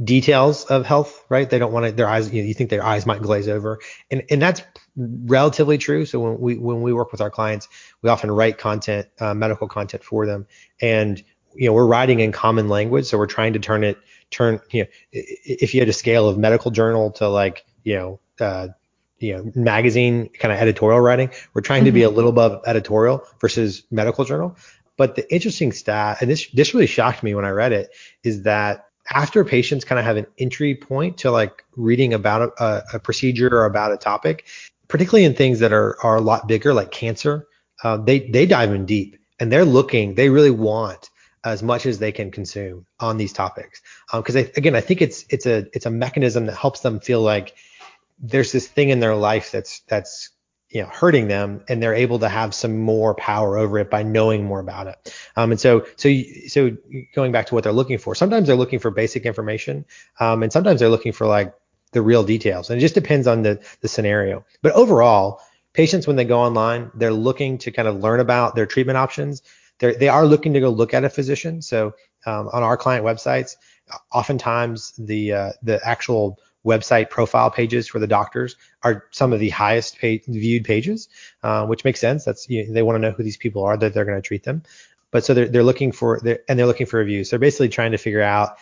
details 0.02 0.64
of 0.66 0.86
health, 0.86 1.24
right? 1.28 1.48
They 1.50 1.58
don't 1.58 1.72
want 1.72 1.86
to 1.86 1.92
their 1.92 2.08
eyes 2.08 2.32
you, 2.32 2.42
know, 2.42 2.48
you 2.48 2.54
think 2.54 2.70
their 2.70 2.84
eyes 2.84 3.06
might 3.06 3.22
glaze 3.22 3.48
over. 3.48 3.78
And 4.10 4.24
and 4.30 4.40
that's 4.40 4.62
relatively 4.96 5.78
true. 5.78 6.06
So 6.06 6.20
when 6.20 6.40
we 6.40 6.58
when 6.58 6.82
we 6.82 6.92
work 6.92 7.12
with 7.12 7.20
our 7.20 7.30
clients, 7.30 7.68
we 8.02 8.10
often 8.10 8.30
write 8.30 8.58
content, 8.58 9.08
uh, 9.20 9.34
medical 9.34 9.68
content 9.68 10.04
for 10.04 10.26
them 10.26 10.46
and 10.80 11.22
you 11.54 11.66
know, 11.66 11.72
we're 11.72 11.86
writing 11.86 12.20
in 12.20 12.30
common 12.30 12.68
language, 12.68 13.06
so 13.06 13.18
we're 13.18 13.26
trying 13.26 13.54
to 13.54 13.58
turn 13.58 13.82
it 13.82 13.98
turn 14.30 14.60
you 14.70 14.82
know 14.82 14.88
if 15.12 15.74
you 15.74 15.80
had 15.80 15.88
a 15.88 15.92
scale 15.94 16.28
of 16.28 16.38
medical 16.38 16.70
journal 16.70 17.10
to 17.12 17.28
like, 17.28 17.64
you 17.82 17.96
know, 17.96 18.20
uh, 18.40 18.68
you 19.20 19.36
know 19.36 19.52
magazine 19.54 20.28
kind 20.38 20.52
of 20.52 20.58
editorial 20.58 21.00
writing 21.00 21.30
we're 21.54 21.60
trying 21.60 21.80
mm-hmm. 21.80 21.86
to 21.86 21.92
be 21.92 22.02
a 22.02 22.06
mm-hmm. 22.06 22.16
little 22.16 22.30
above 22.30 22.62
editorial 22.66 23.24
versus 23.40 23.84
medical 23.90 24.24
journal 24.24 24.56
but 24.96 25.14
the 25.16 25.32
interesting 25.32 25.72
stat 25.72 26.18
and 26.20 26.30
this 26.30 26.48
this 26.50 26.74
really 26.74 26.86
shocked 26.86 27.22
me 27.22 27.34
when 27.34 27.44
i 27.44 27.50
read 27.50 27.72
it 27.72 27.90
is 28.22 28.42
that 28.42 28.86
after 29.10 29.44
patients 29.44 29.84
kind 29.84 29.98
of 29.98 30.04
have 30.04 30.16
an 30.16 30.26
entry 30.38 30.74
point 30.74 31.18
to 31.18 31.30
like 31.30 31.64
reading 31.76 32.12
about 32.12 32.52
a, 32.58 32.82
a 32.94 32.98
procedure 32.98 33.48
or 33.48 33.64
about 33.64 33.92
a 33.92 33.96
topic 33.96 34.44
particularly 34.88 35.24
in 35.24 35.34
things 35.34 35.60
that 35.60 35.72
are 35.72 35.96
are 36.04 36.16
a 36.16 36.20
lot 36.20 36.46
bigger 36.46 36.74
like 36.74 36.90
cancer 36.90 37.46
uh, 37.84 37.96
they 37.96 38.20
they 38.30 38.46
dive 38.46 38.72
in 38.72 38.86
deep 38.86 39.16
and 39.40 39.50
they're 39.50 39.64
looking 39.64 40.14
they 40.14 40.28
really 40.28 40.50
want 40.50 41.10
as 41.44 41.62
much 41.62 41.86
as 41.86 41.98
they 41.98 42.12
can 42.12 42.30
consume 42.30 42.84
on 43.00 43.16
these 43.16 43.32
topics 43.32 43.80
because 44.12 44.36
um, 44.36 44.44
again 44.56 44.74
i 44.74 44.80
think 44.80 45.00
it's 45.00 45.24
it's 45.30 45.46
a 45.46 45.66
it's 45.72 45.86
a 45.86 45.90
mechanism 45.90 46.46
that 46.46 46.56
helps 46.56 46.80
them 46.80 47.00
feel 47.00 47.22
like 47.22 47.54
there's 48.20 48.52
this 48.52 48.66
thing 48.66 48.90
in 48.90 49.00
their 49.00 49.14
life 49.14 49.50
that's 49.52 49.80
that's 49.88 50.30
you 50.70 50.82
know 50.82 50.88
hurting 50.88 51.28
them 51.28 51.62
and 51.68 51.82
they're 51.82 51.94
able 51.94 52.18
to 52.18 52.28
have 52.28 52.54
some 52.54 52.78
more 52.78 53.14
power 53.14 53.56
over 53.56 53.78
it 53.78 53.90
by 53.90 54.02
knowing 54.02 54.44
more 54.44 54.60
about 54.60 54.86
it. 54.86 55.14
Um, 55.36 55.50
and 55.52 55.60
so 55.60 55.86
so 55.96 56.10
so 56.46 56.76
going 57.14 57.32
back 57.32 57.46
to 57.46 57.54
what 57.54 57.64
they're 57.64 57.72
looking 57.72 57.98
for 57.98 58.14
sometimes 58.14 58.46
they're 58.46 58.56
looking 58.56 58.78
for 58.78 58.90
basic 58.90 59.24
information 59.24 59.84
um, 60.20 60.42
and 60.42 60.52
sometimes 60.52 60.80
they're 60.80 60.88
looking 60.88 61.12
for 61.12 61.26
like 61.26 61.54
the 61.92 62.02
real 62.02 62.22
details. 62.22 62.68
And 62.68 62.78
it 62.78 62.82
just 62.82 62.94
depends 62.94 63.26
on 63.26 63.42
the 63.42 63.60
the 63.80 63.88
scenario. 63.88 64.44
But 64.62 64.72
overall 64.72 65.40
patients 65.72 66.06
when 66.06 66.16
they 66.16 66.24
go 66.24 66.40
online 66.40 66.90
they're 66.94 67.12
looking 67.12 67.58
to 67.58 67.70
kind 67.70 67.88
of 67.88 68.00
learn 68.00 68.20
about 68.20 68.54
their 68.54 68.66
treatment 68.66 68.98
options. 68.98 69.42
They're, 69.78 69.94
they 69.94 70.08
are 70.08 70.26
looking 70.26 70.52
to 70.54 70.60
go 70.60 70.70
look 70.70 70.92
at 70.92 71.04
a 71.04 71.08
physician. 71.08 71.62
So 71.62 71.94
um, 72.26 72.48
on 72.52 72.62
our 72.62 72.76
client 72.76 73.04
websites 73.04 73.56
oftentimes 74.12 74.92
the 74.98 75.32
uh, 75.32 75.52
the 75.62 75.80
actual 75.86 76.38
website 76.68 77.08
profile 77.10 77.50
pages 77.50 77.88
for 77.88 77.98
the 77.98 78.06
doctors 78.18 78.56
are 78.82 79.04
some 79.10 79.32
of 79.32 79.40
the 79.40 79.50
highest 79.50 79.98
paid, 79.98 80.22
viewed 80.26 80.64
pages, 80.64 81.08
uh, 81.42 81.66
which 81.66 81.84
makes 81.84 82.00
sense. 82.00 82.24
That's 82.24 82.48
you 82.48 82.66
know, 82.66 82.72
they 82.74 82.82
want 82.82 82.96
to 82.96 83.02
know 83.04 83.14
who 83.16 83.22
these 83.22 83.42
people 83.44 83.64
are 83.64 83.76
that 83.76 83.92
they're 83.92 84.04
going 84.10 84.22
to 84.22 84.28
treat 84.28 84.44
them. 84.44 84.62
But 85.10 85.24
so 85.24 85.34
they're, 85.34 85.48
they're 85.48 85.68
looking 85.70 85.92
for 85.92 86.20
they're, 86.22 86.40
and 86.48 86.58
they're 86.58 86.66
looking 86.66 86.86
for 86.86 86.98
reviews. 86.98 87.30
They're 87.30 87.38
basically 87.38 87.70
trying 87.70 87.92
to 87.92 87.98
figure 87.98 88.22
out 88.22 88.56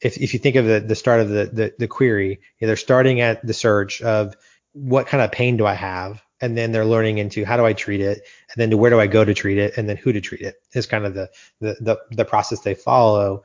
if, 0.00 0.16
if 0.16 0.32
you 0.32 0.38
think 0.38 0.56
of 0.56 0.64
the, 0.64 0.80
the 0.80 0.94
start 0.94 1.20
of 1.20 1.28
the, 1.28 1.50
the, 1.52 1.74
the 1.78 1.88
query, 1.88 2.30
you 2.30 2.38
know, 2.60 2.66
they're 2.68 2.76
starting 2.76 3.20
at 3.20 3.44
the 3.44 3.54
search 3.54 4.00
of 4.02 4.36
what 4.72 5.06
kind 5.08 5.22
of 5.22 5.32
pain 5.32 5.56
do 5.56 5.66
I 5.66 5.74
have? 5.74 6.22
And 6.40 6.56
then 6.56 6.70
they're 6.70 6.84
learning 6.84 7.18
into 7.18 7.44
how 7.44 7.56
do 7.56 7.66
I 7.66 7.72
treat 7.72 8.00
it? 8.00 8.18
And 8.50 8.56
then 8.56 8.70
to 8.70 8.76
where 8.76 8.90
do 8.90 9.00
I 9.00 9.08
go 9.08 9.24
to 9.24 9.34
treat 9.34 9.58
it? 9.58 9.76
And 9.76 9.88
then 9.88 9.96
who 9.96 10.12
to 10.12 10.20
treat 10.20 10.42
it 10.42 10.54
is 10.72 10.86
kind 10.86 11.04
of 11.04 11.14
the, 11.14 11.28
the, 11.60 11.76
the, 11.80 11.96
the 12.12 12.24
process 12.24 12.60
they 12.60 12.74
follow. 12.74 13.42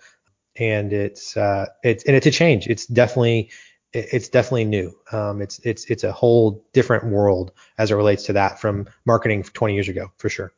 And 0.55 0.93
it's, 0.93 1.35
uh, 1.35 1.65
it's, 1.83 2.03
and 2.03 2.15
it's 2.15 2.27
a 2.27 2.31
change. 2.31 2.67
It's 2.67 2.85
definitely, 2.85 3.49
it's 3.93 4.29
definitely 4.29 4.65
new. 4.65 4.97
Um, 5.11 5.41
it's 5.41 5.59
it's 5.59 5.85
it's 5.85 6.03
a 6.03 6.11
whole 6.11 6.65
different 6.73 7.05
world 7.05 7.51
as 7.77 7.91
it 7.91 7.95
relates 7.95 8.23
to 8.23 8.33
that 8.33 8.59
from 8.59 8.87
marketing 9.05 9.43
20 9.43 9.73
years 9.73 9.89
ago, 9.89 10.11
for 10.17 10.29
sure. 10.29 10.51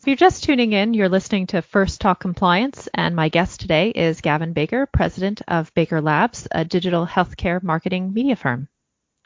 If 0.00 0.06
you're 0.06 0.16
just 0.16 0.44
tuning 0.44 0.72
in, 0.72 0.94
you're 0.94 1.10
listening 1.10 1.48
to 1.48 1.60
First 1.60 2.00
Talk 2.00 2.20
Compliance, 2.20 2.88
and 2.94 3.14
my 3.14 3.28
guest 3.28 3.60
today 3.60 3.90
is 3.90 4.22
Gavin 4.22 4.54
Baker, 4.54 4.86
president 4.86 5.42
of 5.46 5.74
Baker 5.74 6.00
Labs, 6.00 6.48
a 6.50 6.64
digital 6.64 7.06
healthcare 7.06 7.62
marketing 7.62 8.14
media 8.14 8.34
firm. 8.34 8.68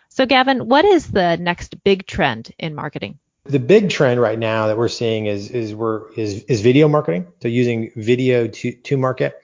So, 0.09 0.27
Gavin, 0.27 0.69
what 0.69 0.85
is 0.85 1.07
the 1.07 1.37
next 1.37 1.83
big 1.85 2.09
trend 2.09 2.53
in 2.59 2.75
marketing? 2.75 3.21
The 3.45 3.61
big 3.61 3.91
trend 3.91 4.21
right 4.21 4.39
now 4.39 4.67
that 4.67 4.77
we're 4.77 4.89
seeing 4.89 5.27
is 5.27 5.51
is 5.51 5.75
we're 5.75 6.11
is 6.15 6.43
is 6.45 6.61
video 6.61 6.89
marketing. 6.89 7.29
So 7.41 7.49
using 7.49 7.93
video 7.95 8.49
to 8.49 8.73
to 8.73 8.97
market. 8.97 9.39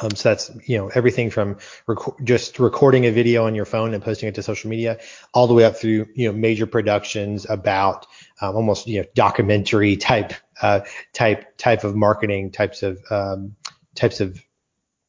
Um, 0.00 0.10
so 0.14 0.28
that's 0.28 0.50
you 0.66 0.78
know 0.78 0.88
everything 0.94 1.30
from 1.30 1.58
rec- 1.86 2.24
just 2.24 2.58
recording 2.58 3.06
a 3.06 3.10
video 3.10 3.46
on 3.46 3.54
your 3.54 3.64
phone 3.64 3.94
and 3.94 4.02
posting 4.02 4.28
it 4.28 4.34
to 4.36 4.42
social 4.42 4.70
media, 4.70 4.98
all 5.34 5.46
the 5.46 5.54
way 5.54 5.64
up 5.64 5.76
through 5.76 6.06
you 6.14 6.30
know 6.30 6.32
major 6.32 6.66
productions 6.66 7.46
about 7.48 8.06
um, 8.40 8.54
almost 8.56 8.86
you 8.86 9.00
know 9.00 9.06
documentary 9.14 9.96
type 9.96 10.32
uh, 10.62 10.80
type 11.12 11.56
type 11.56 11.84
of 11.84 11.96
marketing 11.96 12.50
types 12.50 12.82
of 12.82 13.00
um, 13.10 13.56
types 13.94 14.20
of 14.20 14.40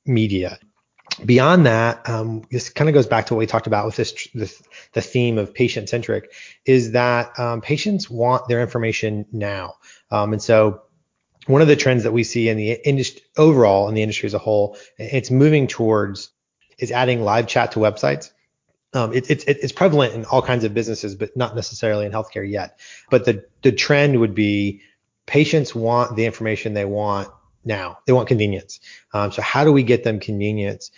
media. 0.06 0.60
Beyond 1.26 1.66
that, 1.66 2.08
um, 2.08 2.44
this 2.50 2.70
kind 2.70 2.88
of 2.88 2.94
goes 2.94 3.08
back 3.08 3.26
to 3.26 3.34
what 3.34 3.40
we 3.40 3.46
talked 3.46 3.68
about 3.68 3.86
with 3.86 3.96
this, 3.96 4.28
this 4.34 4.62
the 4.94 5.02
theme 5.02 5.38
of 5.38 5.54
patient 5.54 5.90
centric, 5.90 6.32
is 6.66 6.92
that 6.92 7.38
um, 7.38 7.62
patients 7.62 8.10
want 8.10 8.48
their 8.48 8.62
information 8.62 9.26
now, 9.32 9.76
um, 10.12 10.34
and 10.34 10.42
so 10.42 10.84
one 11.50 11.64
of 11.64 11.68
the 11.68 11.76
trends 11.76 12.04
that 12.04 12.12
we 12.12 12.24
see 12.24 12.48
in 12.48 12.58
the 12.58 12.74
industry 12.88 13.24
overall 13.36 13.90
in 13.90 13.96
the 13.96 14.04
industry 14.04 14.28
as 14.28 14.36
a 14.36 14.40
whole, 14.40 14.78
it's 15.00 15.32
moving 15.32 15.66
towards 15.66 16.30
is 16.78 16.92
adding 16.92 17.24
live 17.24 17.48
chat 17.48 17.72
to 17.72 17.80
websites. 17.80 18.30
Um, 18.94 19.14
it, 19.14 19.30
it, 19.32 19.44
it's 19.48 19.72
prevalent 19.72 20.14
in 20.14 20.26
all 20.26 20.44
kinds 20.44 20.64
of 20.64 20.76
businesses, 20.76 21.16
but 21.16 21.36
not 21.36 21.56
necessarily 21.56 22.06
in 22.06 22.12
healthcare 22.12 22.48
yet. 22.48 22.80
But 23.10 23.26
the 23.26 23.46
the 23.64 23.72
trend 23.72 24.20
would 24.20 24.36
be 24.36 24.82
patients 25.26 25.74
want 25.74 26.16
the 26.16 26.26
information 26.26 26.76
they 26.76 26.86
want 26.86 27.30
now. 27.66 27.98
They 28.06 28.14
want 28.14 28.28
convenience. 28.28 28.80
Um, 29.12 29.32
so 29.32 29.42
how 29.42 29.64
do 29.64 29.72
we 29.72 29.82
get 29.82 30.04
them 30.04 30.20
convenience? 30.20 30.92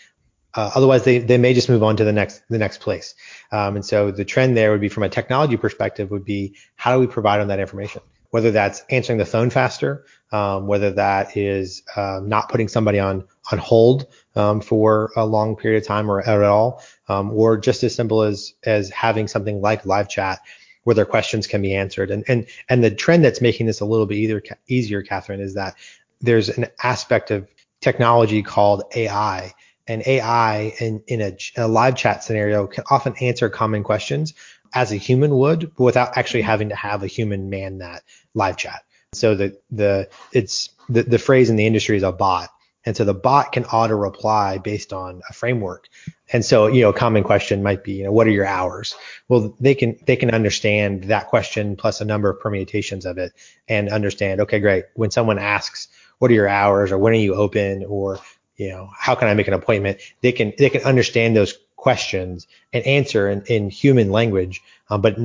Uh, 0.53 0.69
otherwise, 0.75 1.05
they, 1.05 1.19
they 1.19 1.37
may 1.37 1.53
just 1.53 1.69
move 1.69 1.81
on 1.81 1.95
to 1.95 2.03
the 2.03 2.11
next 2.11 2.43
the 2.49 2.57
next 2.57 2.81
place. 2.81 3.15
Um, 3.53 3.77
and 3.77 3.85
so 3.85 4.11
the 4.11 4.25
trend 4.25 4.57
there 4.57 4.71
would 4.71 4.81
be 4.81 4.89
from 4.89 5.03
a 5.03 5.09
technology 5.09 5.55
perspective 5.55 6.11
would 6.11 6.25
be 6.25 6.55
how 6.75 6.93
do 6.93 6.99
we 6.99 7.07
provide 7.07 7.39
them 7.39 7.47
that 7.47 7.61
information? 7.61 8.01
whether 8.31 8.51
that's 8.51 8.81
answering 8.89 9.19
the 9.19 9.25
phone 9.25 9.49
faster, 9.49 10.05
um, 10.31 10.67
whether 10.67 10.91
that 10.91 11.35
is 11.35 11.83
uh, 11.95 12.21
not 12.23 12.49
putting 12.49 12.67
somebody 12.67 12.99
on 12.99 13.25
on 13.51 13.57
hold 13.57 14.07
um, 14.35 14.61
for 14.61 15.11
a 15.15 15.25
long 15.25 15.55
period 15.55 15.81
of 15.81 15.87
time 15.87 16.09
or 16.09 16.21
at 16.21 16.43
all, 16.43 16.81
um, 17.09 17.31
or 17.31 17.57
just 17.57 17.83
as 17.83 17.95
simple 17.95 18.21
as 18.21 18.53
as 18.65 18.89
having 18.89 19.27
something 19.27 19.61
like 19.61 19.85
live 19.85 20.09
chat 20.09 20.39
where 20.83 20.95
their 20.95 21.05
questions 21.05 21.47
can 21.47 21.61
be 21.61 21.75
answered. 21.75 22.11
And 22.11 22.23
and 22.27 22.47
and 22.69 22.83
the 22.83 22.91
trend 22.91 23.23
that's 23.23 23.41
making 23.41 23.67
this 23.67 23.81
a 23.81 23.85
little 23.85 24.05
bit 24.05 24.17
easier, 24.17 24.41
easier 24.67 25.01
Catherine, 25.03 25.41
is 25.41 25.53
that 25.55 25.75
there's 26.21 26.49
an 26.49 26.67
aspect 26.83 27.31
of 27.31 27.47
technology 27.81 28.43
called 28.43 28.83
AI. 28.95 29.53
And 29.87 30.03
AI 30.05 30.73
in, 30.79 31.03
in 31.07 31.21
a, 31.21 31.37
a 31.57 31.67
live 31.67 31.95
chat 31.95 32.23
scenario 32.23 32.67
can 32.67 32.83
often 32.89 33.15
answer 33.19 33.49
common 33.49 33.83
questions 33.83 34.33
as 34.73 34.91
a 34.91 34.95
human 34.95 35.35
would, 35.35 35.75
but 35.75 35.83
without 35.83 36.17
actually 36.17 36.43
having 36.43 36.69
to 36.69 36.75
have 36.75 37.03
a 37.03 37.07
human 37.07 37.49
man 37.49 37.79
that 37.79 38.03
live 38.33 38.55
chat. 38.57 38.83
So 39.13 39.35
the 39.35 39.57
the 39.69 40.09
it's 40.31 40.69
the, 40.87 41.03
the 41.03 41.19
phrase 41.19 41.49
in 41.49 41.57
the 41.57 41.65
industry 41.65 41.97
is 41.97 42.03
a 42.03 42.13
bot. 42.13 42.49
And 42.85 42.95
so 42.95 43.03
the 43.03 43.13
bot 43.13 43.51
can 43.51 43.65
auto 43.65 43.95
reply 43.95 44.57
based 44.57 44.93
on 44.93 45.21
a 45.29 45.33
framework. 45.33 45.87
And 46.31 46.43
so, 46.43 46.67
you 46.67 46.81
know, 46.81 46.89
a 46.89 46.93
common 46.93 47.23
question 47.23 47.61
might 47.61 47.83
be, 47.83 47.91
you 47.91 48.05
know, 48.05 48.11
what 48.11 48.25
are 48.25 48.31
your 48.31 48.45
hours? 48.45 48.95
Well, 49.27 49.53
they 49.59 49.75
can 49.75 49.97
they 50.07 50.15
can 50.15 50.31
understand 50.31 51.03
that 51.05 51.27
question 51.27 51.75
plus 51.75 51.99
a 51.99 52.05
number 52.05 52.29
of 52.29 52.39
permutations 52.39 53.05
of 53.05 53.17
it 53.17 53.33
and 53.67 53.89
understand, 53.89 54.39
okay, 54.41 54.59
great. 54.59 54.85
When 54.95 55.11
someone 55.11 55.39
asks, 55.39 55.89
what 56.19 56.31
are 56.31 56.35
your 56.35 56.47
hours 56.47 56.93
or 56.93 56.97
when 56.97 57.11
are 57.11 57.17
you 57.17 57.35
open 57.35 57.83
or, 57.83 58.17
you 58.55 58.69
know, 58.69 58.89
how 58.97 59.15
can 59.15 59.27
I 59.27 59.33
make 59.33 59.49
an 59.49 59.53
appointment? 59.53 59.99
They 60.21 60.31
can 60.31 60.53
they 60.57 60.69
can 60.69 60.83
understand 60.83 61.35
those 61.35 61.57
questions 61.75 62.47
and 62.71 62.85
answer 62.85 63.29
in, 63.29 63.43
in 63.47 63.69
human 63.69 64.09
language, 64.09 64.61
um, 64.89 65.01
but 65.01 65.17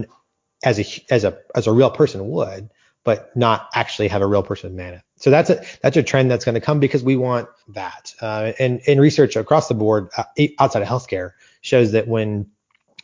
as 0.64 0.80
a 0.80 0.84
as 1.14 1.22
a 1.22 1.38
as 1.54 1.68
a 1.68 1.72
real 1.72 1.90
person 1.90 2.28
would 2.28 2.68
but 3.06 3.34
not 3.36 3.70
actually 3.72 4.08
have 4.08 4.20
a 4.20 4.26
real 4.26 4.42
person 4.42 4.74
man 4.74 4.94
it. 4.94 5.02
So 5.14 5.30
that's 5.30 5.48
a 5.48 5.64
that's 5.80 5.96
a 5.96 6.02
trend 6.02 6.28
that's 6.28 6.44
going 6.44 6.56
to 6.56 6.60
come 6.60 6.80
because 6.80 7.04
we 7.04 7.16
want 7.16 7.48
that. 7.68 8.12
Uh, 8.20 8.52
and 8.58 8.82
and 8.86 9.00
research 9.00 9.36
across 9.36 9.68
the 9.68 9.74
board 9.74 10.10
uh, 10.18 10.24
outside 10.58 10.82
of 10.82 10.88
healthcare 10.88 11.30
shows 11.62 11.92
that 11.92 12.08
when 12.08 12.50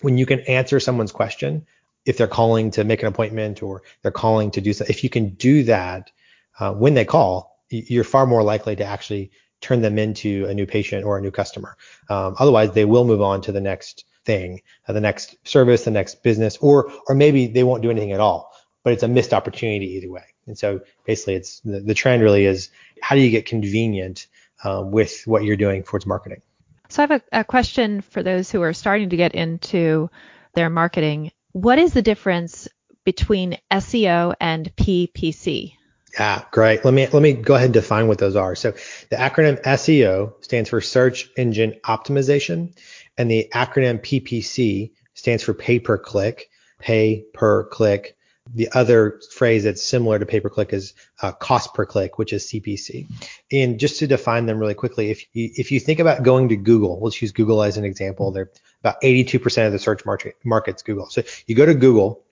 when 0.02 0.18
you 0.18 0.26
can 0.26 0.40
answer 0.40 0.80
someone's 0.80 1.12
question, 1.12 1.64
if 2.04 2.18
they're 2.18 2.26
calling 2.26 2.72
to 2.72 2.82
make 2.82 3.00
an 3.00 3.08
appointment 3.08 3.62
or 3.62 3.82
they're 4.02 4.10
calling 4.10 4.50
to 4.50 4.60
do 4.60 4.72
something, 4.72 4.92
if 4.92 5.04
you 5.04 5.08
can 5.08 5.30
do 5.30 5.62
that 5.62 6.10
uh, 6.58 6.72
when 6.72 6.94
they 6.94 7.04
call, 7.04 7.60
you're 7.70 8.04
far 8.04 8.26
more 8.26 8.42
likely 8.42 8.74
to 8.74 8.84
actually 8.84 9.30
turn 9.60 9.82
them 9.82 9.98
into 9.98 10.46
a 10.46 10.54
new 10.54 10.66
patient 10.66 11.04
or 11.04 11.16
a 11.16 11.22
new 11.22 11.30
customer. 11.30 11.76
Um, 12.10 12.34
otherwise, 12.40 12.72
they 12.72 12.84
will 12.84 13.04
move 13.04 13.22
on 13.22 13.40
to 13.42 13.52
the 13.52 13.60
next 13.60 14.04
thing, 14.24 14.62
uh, 14.88 14.92
the 14.92 15.00
next 15.00 15.36
service, 15.46 15.84
the 15.84 15.92
next 15.92 16.24
business, 16.24 16.56
or 16.56 16.92
or 17.06 17.14
maybe 17.14 17.46
they 17.46 17.62
won't 17.62 17.84
do 17.84 17.90
anything 17.90 18.10
at 18.10 18.18
all 18.18 18.51
but 18.82 18.92
it's 18.92 19.02
a 19.02 19.08
missed 19.08 19.32
opportunity 19.32 19.96
either 19.96 20.10
way. 20.10 20.24
And 20.46 20.58
so 20.58 20.80
basically, 21.06 21.34
it's 21.34 21.60
the, 21.60 21.80
the 21.80 21.94
trend 21.94 22.22
really 22.22 22.46
is 22.46 22.70
how 23.00 23.14
do 23.14 23.22
you 23.22 23.30
get 23.30 23.46
convenient 23.46 24.26
um, 24.64 24.90
with 24.90 25.22
what 25.26 25.44
you're 25.44 25.56
doing 25.56 25.82
towards 25.82 26.06
marketing. 26.06 26.42
So 26.88 27.02
I 27.02 27.06
have 27.06 27.22
a, 27.32 27.40
a 27.40 27.44
question 27.44 28.00
for 28.00 28.22
those 28.22 28.50
who 28.50 28.62
are 28.62 28.72
starting 28.72 29.10
to 29.10 29.16
get 29.16 29.34
into 29.34 30.10
their 30.54 30.68
marketing. 30.68 31.32
What 31.52 31.78
is 31.78 31.92
the 31.92 32.02
difference 32.02 32.68
between 33.04 33.58
SEO 33.70 34.34
and 34.40 34.74
PPC? 34.76 35.74
Yeah, 36.18 36.44
great. 36.50 36.84
Let 36.84 36.92
me 36.92 37.06
let 37.06 37.22
me 37.22 37.32
go 37.32 37.54
ahead 37.54 37.66
and 37.66 37.74
define 37.74 38.06
what 38.06 38.18
those 38.18 38.36
are. 38.36 38.54
So 38.54 38.72
the 39.08 39.16
acronym 39.16 39.62
SEO 39.62 40.34
stands 40.44 40.68
for 40.68 40.82
search 40.82 41.30
engine 41.38 41.80
optimization, 41.84 42.76
and 43.16 43.30
the 43.30 43.48
acronym 43.54 43.98
PPC 43.98 44.92
stands 45.14 45.42
for 45.42 45.54
pay 45.54 45.78
per 45.78 45.96
click, 45.96 46.50
pay 46.78 47.24
per 47.32 47.64
click 47.64 48.16
the 48.54 48.68
other 48.72 49.20
phrase 49.30 49.64
that's 49.64 49.82
similar 49.82 50.18
to 50.18 50.26
pay 50.26 50.40
per 50.40 50.48
click 50.48 50.72
is 50.72 50.94
uh, 51.22 51.32
cost 51.32 51.74
per 51.74 51.86
click, 51.86 52.18
which 52.18 52.32
is 52.32 52.44
CPC. 52.46 53.06
And 53.50 53.78
just 53.78 53.98
to 54.00 54.06
define 54.06 54.46
them 54.46 54.58
really 54.58 54.74
quickly, 54.74 55.10
if 55.10 55.24
you, 55.32 55.50
if 55.54 55.70
you 55.70 55.80
think 55.80 56.00
about 56.00 56.22
going 56.22 56.48
to 56.48 56.56
Google, 56.56 57.00
let's 57.00 57.20
use 57.22 57.32
Google 57.32 57.62
as 57.62 57.76
an 57.76 57.84
example. 57.84 58.32
They're 58.32 58.50
about 58.80 59.00
82% 59.00 59.66
of 59.66 59.72
the 59.72 59.78
search 59.78 60.04
market 60.04 60.36
market's 60.44 60.82
Google. 60.82 61.06
So 61.06 61.22
you 61.46 61.54
go 61.54 61.66
to 61.66 61.74
Google 61.74 62.24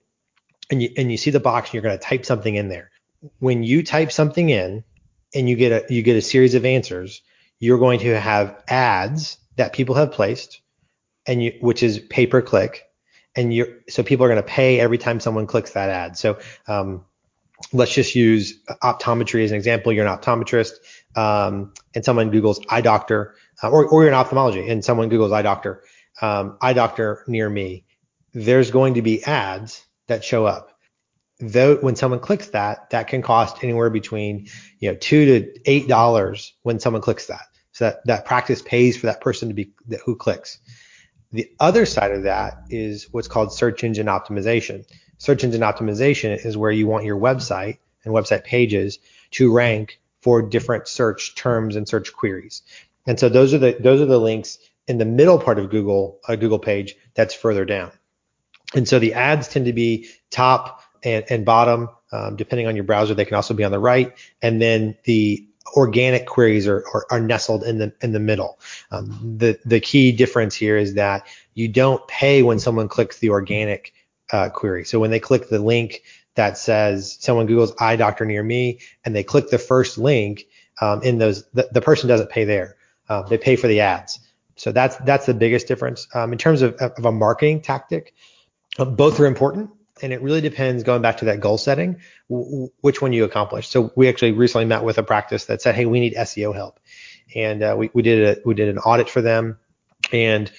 and 0.69 0.81
you 0.81 0.89
and 0.97 1.11
you 1.11 1.17
see 1.17 1.31
the 1.31 1.39
box 1.39 1.69
and 1.69 1.75
you're 1.75 1.83
going 1.83 1.97
to 1.97 2.03
type 2.03 2.25
something 2.25 2.55
in 2.55 2.69
there. 2.69 2.91
When 3.39 3.63
you 3.63 3.83
type 3.83 4.11
something 4.11 4.49
in 4.49 4.83
and 5.33 5.49
you 5.49 5.55
get 5.55 5.71
a 5.71 5.93
you 5.93 6.03
get 6.03 6.17
a 6.17 6.21
series 6.21 6.55
of 6.55 6.65
answers, 6.65 7.21
you're 7.59 7.79
going 7.79 7.99
to 8.01 8.19
have 8.19 8.61
ads 8.67 9.37
that 9.55 9.73
people 9.73 9.95
have 9.95 10.11
placed 10.11 10.61
and 11.25 11.41
you 11.43 11.53
which 11.61 11.83
is 11.83 11.99
pay 11.99 12.27
per 12.27 12.41
click 12.41 12.90
and 13.35 13.53
you're 13.53 13.67
so 13.89 14.03
people 14.03 14.25
are 14.25 14.29
going 14.29 14.41
to 14.41 14.47
pay 14.47 14.79
every 14.79 14.97
time 14.97 15.19
someone 15.19 15.47
clicks 15.47 15.71
that 15.71 15.89
ad. 15.89 16.17
So 16.17 16.39
um, 16.67 17.05
let's 17.73 17.93
just 17.93 18.15
use 18.15 18.61
optometry 18.83 19.43
as 19.43 19.51
an 19.51 19.57
example. 19.57 19.93
You're 19.93 20.05
an 20.05 20.17
optometrist, 20.17 20.73
um, 21.15 21.73
and 21.95 22.03
someone 22.03 22.31
Google's 22.31 22.59
eye 22.69 22.81
doctor, 22.81 23.35
uh, 23.63 23.69
or, 23.69 23.87
or 23.87 24.03
you're 24.03 24.11
an 24.11 24.17
ophthalmology, 24.17 24.67
and 24.67 24.83
someone 24.83 25.09
Google's 25.09 25.31
eye 25.31 25.41
doctor, 25.41 25.83
um, 26.21 26.57
eye 26.61 26.73
doctor 26.73 27.23
near 27.27 27.49
me. 27.49 27.85
There's 28.33 28.71
going 28.71 28.95
to 28.95 29.01
be 29.01 29.23
ads 29.23 29.85
that 30.07 30.23
show 30.23 30.45
up. 30.45 30.69
Though 31.39 31.77
when 31.77 31.95
someone 31.95 32.19
clicks 32.19 32.49
that, 32.49 32.91
that 32.91 33.07
can 33.07 33.21
cost 33.21 33.63
anywhere 33.63 33.89
between 33.89 34.47
you 34.79 34.91
know 34.91 34.97
two 34.97 35.25
to 35.25 35.59
eight 35.65 35.87
dollars 35.87 36.53
when 36.63 36.79
someone 36.79 37.01
clicks 37.01 37.27
that. 37.27 37.45
So 37.71 37.85
that 37.85 38.05
that 38.05 38.25
practice 38.25 38.61
pays 38.61 38.97
for 38.97 39.07
that 39.07 39.21
person 39.21 39.47
to 39.47 39.53
be 39.53 39.71
that 39.87 40.01
who 40.05 40.15
clicks. 40.15 40.59
The 41.31 41.49
other 41.59 41.85
side 41.85 42.11
of 42.11 42.23
that 42.23 42.63
is 42.69 43.07
what's 43.11 43.27
called 43.27 43.53
search 43.53 43.83
engine 43.83 44.07
optimization. 44.07 44.85
Search 45.17 45.43
engine 45.43 45.61
optimization 45.61 46.45
is 46.45 46.57
where 46.57 46.71
you 46.71 46.87
want 46.87 47.05
your 47.05 47.19
website 47.19 47.77
and 48.03 48.13
website 48.13 48.43
pages 48.43 48.99
to 49.31 49.53
rank 49.53 49.99
for 50.21 50.41
different 50.41 50.87
search 50.87 51.35
terms 51.35 51.75
and 51.75 51.87
search 51.87 52.13
queries. 52.13 52.63
And 53.07 53.19
so 53.19 53.29
those 53.29 53.53
are 53.53 53.57
the 53.57 53.77
those 53.79 54.01
are 54.01 54.05
the 54.05 54.19
links 54.19 54.59
in 54.87 54.97
the 54.97 55.05
middle 55.05 55.39
part 55.39 55.57
of 55.57 55.69
Google 55.69 56.19
a 56.27 56.37
Google 56.37 56.59
page 56.59 56.95
that's 57.13 57.33
further 57.33 57.65
down. 57.65 57.91
And 58.75 58.87
so 58.87 58.99
the 58.99 59.13
ads 59.13 59.47
tend 59.47 59.65
to 59.65 59.73
be 59.73 60.09
top 60.29 60.83
and, 61.03 61.25
and 61.29 61.45
bottom, 61.45 61.89
um, 62.11 62.35
depending 62.35 62.67
on 62.67 62.75
your 62.75 62.83
browser. 62.83 63.13
They 63.13 63.25
can 63.25 63.35
also 63.35 63.53
be 63.53 63.63
on 63.63 63.71
the 63.71 63.79
right, 63.79 64.13
and 64.41 64.61
then 64.61 64.97
the 65.05 65.47
organic 65.75 66.25
queries 66.25 66.67
are, 66.67 66.83
are, 66.93 67.05
are, 67.11 67.19
nestled 67.19 67.63
in 67.63 67.77
the 67.77 67.93
in 68.01 68.11
the 68.11 68.19
middle. 68.19 68.59
Um, 68.91 69.37
the 69.37 69.59
the 69.65 69.79
key 69.79 70.11
difference 70.11 70.55
here 70.55 70.77
is 70.77 70.95
that 70.95 71.27
you 71.53 71.67
don't 71.67 72.05
pay 72.07 72.43
when 72.43 72.59
someone 72.59 72.87
clicks 72.87 73.19
the 73.19 73.29
organic 73.29 73.93
uh, 74.31 74.49
query. 74.49 74.85
So 74.85 74.99
when 74.99 75.11
they 75.11 75.19
click 75.19 75.49
the 75.49 75.59
link 75.59 76.03
that 76.35 76.57
says 76.57 77.17
someone 77.19 77.45
Google's 77.45 77.73
eye 77.79 77.95
doctor 77.95 78.25
near 78.25 78.43
me, 78.43 78.79
and 79.05 79.15
they 79.15 79.23
click 79.23 79.49
the 79.49 79.57
first 79.57 79.97
link 79.97 80.45
um, 80.79 81.03
in 81.03 81.17
those, 81.17 81.43
the, 81.51 81.69
the, 81.71 81.81
person 81.81 82.07
doesn't 82.07 82.29
pay 82.29 82.45
there. 82.45 82.77
Um, 83.09 83.25
they 83.29 83.37
pay 83.37 83.55
for 83.55 83.67
the 83.67 83.81
ads. 83.81 84.19
So 84.55 84.71
that's 84.71 84.95
that's 84.97 85.25
the 85.25 85.33
biggest 85.33 85.67
difference 85.67 86.07
um, 86.13 86.31
in 86.31 86.37
terms 86.37 86.61
of, 86.61 86.75
of 86.75 87.05
a 87.05 87.11
marketing 87.11 87.61
tactic. 87.61 88.13
Uh, 88.79 88.85
both 88.85 89.19
are 89.19 89.25
important 89.25 89.69
and 90.01 90.11
it 90.13 90.21
really 90.21 90.41
depends 90.41 90.83
going 90.83 91.01
back 91.01 91.17
to 91.17 91.25
that 91.25 91.39
goal 91.39 91.57
setting 91.57 91.99
w- 92.29 92.69
which 92.81 93.01
one 93.01 93.13
you 93.13 93.23
accomplish. 93.23 93.67
So 93.67 93.91
we 93.95 94.09
actually 94.09 94.31
recently 94.31 94.65
met 94.65 94.83
with 94.83 94.97
a 94.97 95.03
practice 95.03 95.45
that 95.45 95.61
said 95.61 95.75
hey 95.75 95.85
we 95.85 95.99
need 95.99 96.15
seo 96.15 96.53
help. 96.53 96.79
And 97.35 97.63
uh, 97.63 97.75
we, 97.77 97.89
we 97.93 98.01
did 98.01 98.37
a 98.37 98.41
we 98.45 98.53
did 98.53 98.69
an 98.69 98.79
audit 98.79 99.09
for 99.09 99.21
them 99.21 99.57
and 100.11 100.51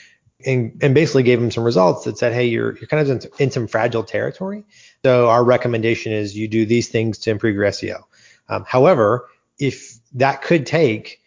and, 0.44 0.76
and 0.82 0.92
basically 0.92 1.22
gave 1.22 1.40
them 1.40 1.52
some 1.52 1.64
results 1.64 2.04
that 2.04 2.18
said 2.18 2.32
hey 2.32 2.46
you're 2.46 2.76
you're 2.78 2.88
kind 2.88 3.08
of 3.08 3.24
in, 3.24 3.30
in 3.38 3.50
some 3.50 3.66
fragile 3.66 4.04
territory. 4.04 4.64
So 5.04 5.28
our 5.28 5.44
recommendation 5.44 6.12
is 6.12 6.36
you 6.36 6.48
do 6.48 6.64
these 6.64 6.88
things 6.88 7.18
to 7.18 7.30
improve 7.30 7.54
your 7.54 7.64
seo 7.66 8.02
um, 8.48 8.64
however 8.66 9.28
if 9.58 9.98
that 10.14 10.42
could 10.42 10.66
take 10.66 11.20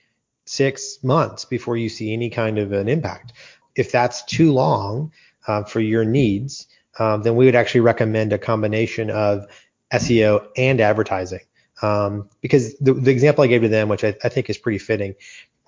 six 0.45 1.03
months 1.03 1.45
before 1.45 1.77
you 1.77 1.89
see 1.89 2.13
any 2.13 2.29
kind 2.29 2.59
of 2.59 2.71
an 2.71 2.87
impact 2.87 3.33
if 3.75 3.91
that's 3.91 4.23
too 4.23 4.53
long 4.53 5.11
uh, 5.47 5.63
for 5.63 5.79
your 5.79 6.05
needs 6.05 6.67
um, 6.99 7.23
then 7.23 7.35
we 7.35 7.45
would 7.45 7.55
actually 7.55 7.81
recommend 7.81 8.33
a 8.33 8.37
combination 8.37 9.09
of 9.09 9.47
SEO 9.93 10.47
and 10.57 10.79
advertising. 10.79 11.41
Um, 11.81 12.29
because 12.41 12.77
the, 12.77 12.93
the, 12.93 13.11
example 13.11 13.43
I 13.43 13.47
gave 13.47 13.61
to 13.61 13.67
them, 13.67 13.89
which 13.89 14.03
I, 14.03 14.15
I 14.23 14.29
think 14.29 14.49
is 14.49 14.57
pretty 14.57 14.77
fitting, 14.77 15.15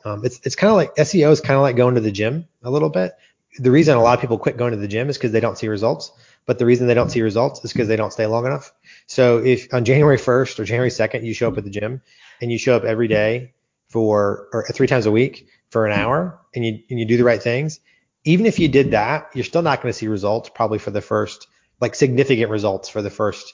um, 0.06 0.24
it's 0.24 0.40
it's 0.44 0.56
kind 0.56 0.72
of 0.72 0.78
like 0.78 0.96
SEO 0.96 1.32
is 1.32 1.42
kind 1.42 1.56
of 1.56 1.62
like 1.62 1.76
going 1.76 1.96
to 1.96 2.02
the 2.02 2.12
gym 2.12 2.48
a 2.64 2.72
little 2.72 2.90
bit. 2.90 3.14
The 3.60 3.72
reason 3.72 3.98
a 3.98 4.02
lot 4.02 4.14
of 4.14 4.22
people 4.22 4.38
quit 4.38 4.56
going 4.56 4.72
to 4.72 4.78
the 4.78 4.88
gym 4.88 5.10
is 5.10 5.18
because 5.18 5.34
they 5.34 5.42
don't 5.42 5.58
see 5.58 5.68
results. 5.68 6.12
But 6.46 6.60
the 6.60 6.66
reason 6.66 6.88
they 6.88 6.94
don't 6.94 7.10
see 7.10 7.22
results 7.22 7.64
is 7.66 7.74
because 7.74 7.90
they 7.90 7.98
don't 7.98 8.14
stay 8.14 8.26
long 8.26 8.46
enough. 8.46 8.72
So 9.06 9.40
if 9.40 9.74
on 9.74 9.84
January 9.84 10.18
1st 10.18 10.60
or 10.60 10.64
January 10.64 10.90
2nd 10.90 11.26
you 11.26 11.34
show 11.34 11.50
up 11.50 11.58
at 11.58 11.66
the 11.66 11.70
gym 11.70 12.02
and 12.42 12.50
you 12.50 12.58
show 12.58 12.76
up 12.76 12.86
every 12.86 13.10
day 13.10 13.54
for 13.90 14.48
or 14.54 14.66
three 14.72 14.88
times 14.88 15.06
a 15.06 15.12
week 15.12 15.48
for 15.72 15.86
an 15.86 15.92
hour 15.92 16.40
and 16.56 16.66
you 16.66 16.80
and 16.90 17.00
you 17.00 17.06
do 17.06 17.18
the 17.18 17.26
right 17.26 17.44
things, 17.44 17.82
even 18.28 18.46
if 18.46 18.60
you 18.60 18.68
did 18.68 18.92
that, 18.92 19.30
you're 19.34 19.46
still 19.46 19.62
not 19.62 19.82
going 19.82 19.92
to 19.92 19.98
see 19.98 20.08
results 20.10 20.50
probably 20.54 20.80
for 20.80 20.92
the 20.92 21.02
first, 21.02 21.48
like 21.80 21.96
significant 21.96 22.52
results 22.52 22.90
for 22.90 23.02
the 23.02 23.10
first 23.10 23.54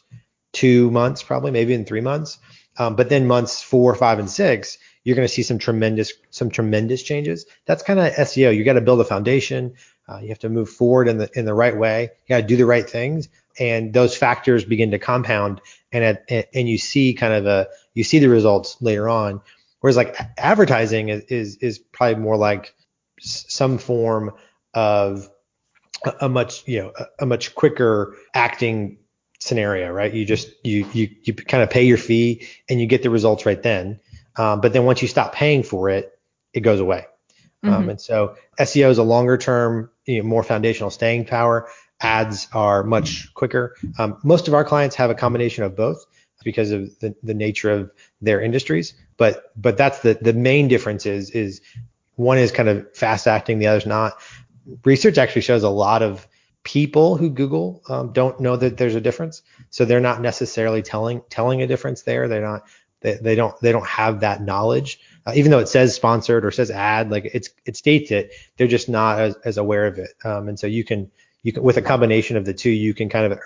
two 0.52 0.90
months, 0.90 1.22
probably 1.22 1.52
maybe 1.52 1.76
in 1.76 1.86
three 1.86 2.02
months. 2.02 2.40
Um, 2.78 2.96
but 2.96 3.08
then 3.08 3.28
months 3.28 3.62
four, 3.62 3.94
five, 3.94 4.18
and 4.18 4.28
six, 4.28 4.80
you're 5.04 5.16
going 5.16 5.28
to 5.28 5.34
see 5.34 5.44
some 5.44 5.60
tremendous, 5.60 6.12
some 6.32 6.50
tremendous 6.50 7.04
changes. 7.04 7.46
That's 7.66 7.84
kind 7.84 8.00
of 8.00 8.14
SEO. 8.14 8.56
You 8.56 8.64
got 8.64 8.74
to 8.74 8.82
build 8.82 9.00
a 9.00 9.06
foundation. 9.06 9.76
Uh, 10.10 10.18
you 10.24 10.30
have 10.30 10.40
to 10.40 10.50
move 10.50 10.70
forward 10.70 11.08
in 11.08 11.20
the 11.20 11.30
in 11.36 11.46
the 11.46 11.54
right 11.54 11.78
way. 11.78 12.10
You 12.26 12.36
got 12.36 12.42
to 12.42 12.48
do 12.48 12.58
the 12.58 12.66
right 12.66 12.90
things, 12.90 13.30
and 13.60 13.94
those 13.94 14.18
factors 14.18 14.66
begin 14.66 14.90
to 14.92 15.00
compound, 15.00 15.62
and 15.92 16.04
at, 16.04 16.50
and 16.54 16.68
you 16.68 16.80
see 16.80 17.14
kind 17.14 17.34
of 17.34 17.46
a 17.46 17.68
you 17.94 18.04
see 18.04 18.20
the 18.20 18.28
results 18.28 18.76
later 18.82 19.08
on. 19.08 19.40
Whereas 19.82 19.98
like 19.98 20.18
advertising 20.38 21.10
is 21.10 21.24
is, 21.26 21.58
is 21.58 21.78
probably 21.78 22.22
more 22.22 22.38
like 22.38 22.74
some 23.20 23.78
form 23.78 24.34
of 24.74 25.30
a, 26.20 26.30
much 26.30 26.68
you 26.68 26.82
know 26.82 26.94
a, 27.20 27.26
much 27.26 27.56
quicker 27.56 28.16
acting 28.34 28.98
scenario, 29.40 29.92
right? 29.92 30.14
You 30.14 30.26
just 30.26 30.50
you 30.64 30.88
you 30.94 31.10
you 31.24 31.34
kind 31.34 31.64
of 31.64 31.70
pay 31.70 31.84
your 31.84 31.98
fee 31.98 32.48
and 32.70 32.80
you 32.80 32.88
get 32.88 33.04
the 33.04 33.10
results 33.10 33.46
right 33.46 33.62
then. 33.62 34.00
Um, 34.36 34.62
but 34.62 34.74
then 34.74 34.86
once 34.86 35.02
you 35.02 35.08
stop 35.08 35.34
paying 35.34 35.64
for 35.64 35.90
it, 35.90 36.18
it 36.54 36.62
goes 36.62 36.80
away. 36.80 37.06
Um, 37.64 37.70
mm-hmm. 37.70 37.84
Um, 37.84 37.90
and 37.90 38.02
so 38.02 38.36
SEO 38.60 38.90
is 38.90 38.98
a 38.98 39.04
longer 39.04 39.38
term, 39.38 39.90
you 40.06 40.22
know, 40.22 40.28
more 40.28 40.44
foundational 40.44 40.90
staying 40.90 41.26
power. 41.26 41.70
Ads 42.02 42.48
are 42.54 42.84
much 42.84 43.34
quicker. 43.34 43.76
Um, 43.98 44.18
most 44.24 44.48
of 44.48 44.54
our 44.54 44.66
clients 44.66 44.96
have 44.96 45.10
a 45.10 45.16
combination 45.16 45.64
of 45.64 45.76
both. 45.76 46.06
because 46.44 46.72
of 46.72 47.00
the, 47.00 47.16
the 47.24 47.34
nature 47.34 47.72
of 47.72 47.92
their 48.22 48.42
industries. 48.42 48.94
But 49.18 49.52
but 49.56 49.78
that's 49.78 50.00
the 50.00 50.16
the 50.16 50.34
main 50.34 50.68
difference 50.68 51.06
is 51.06 51.30
is 51.32 51.62
one 52.16 52.38
is 52.38 52.52
kind 52.52 52.70
of 52.70 52.96
fast 52.96 53.28
acting, 53.28 53.60
the 53.60 53.68
other's 53.68 53.86
not. 53.86 54.14
Research 54.84 55.18
actually 55.18 55.42
shows 55.42 55.64
a 55.64 55.70
lot 55.70 56.02
of 56.02 56.28
people 56.64 57.18
who 57.18 57.30
Google 57.30 57.82
um, 57.90 58.14
don't 58.14 58.40
know 58.40 58.56
that 58.56 58.78
there's 58.78 58.96
a 58.96 59.02
difference, 59.02 59.42
so 59.70 59.86
they're 59.86 60.00
not 60.00 60.22
necessarily 60.22 60.82
telling 60.82 61.22
telling 61.30 61.62
a 61.62 61.68
difference 61.68 62.04
there. 62.04 62.28
They're 62.28 62.42
not 62.42 62.64
they, 63.02 63.16
they 63.16 63.36
don't 63.36 63.60
they 63.62 63.72
don't 63.72 63.86
have 63.86 64.22
that 64.22 64.42
knowledge, 64.42 65.00
uh, 65.26 65.34
even 65.36 65.52
though 65.52 65.60
it 65.60 65.68
says 65.68 65.94
sponsored 65.94 66.46
or 66.46 66.52
says 66.52 66.72
ad, 66.72 67.12
like 67.12 67.30
it's 67.34 67.50
it 67.66 67.78
states 67.78 68.12
it. 68.12 68.32
They're 68.58 68.68
just 68.68 68.90
not 68.90 69.20
as, 69.20 69.36
as 69.46 69.58
aware 69.58 69.86
of 69.86 70.00
it, 70.00 70.12
um, 70.24 70.48
and 70.48 70.58
so 70.60 70.68
you 70.68 70.84
can 70.84 71.12
you 71.44 71.52
can 71.54 71.64
with 71.64 71.78
a 71.78 71.82
combination 71.82 72.38
of 72.38 72.46
the 72.46 72.54
two, 72.54 72.72
you 72.72 72.94
can 72.94 73.10
kind 73.10 73.32
of 73.32 73.40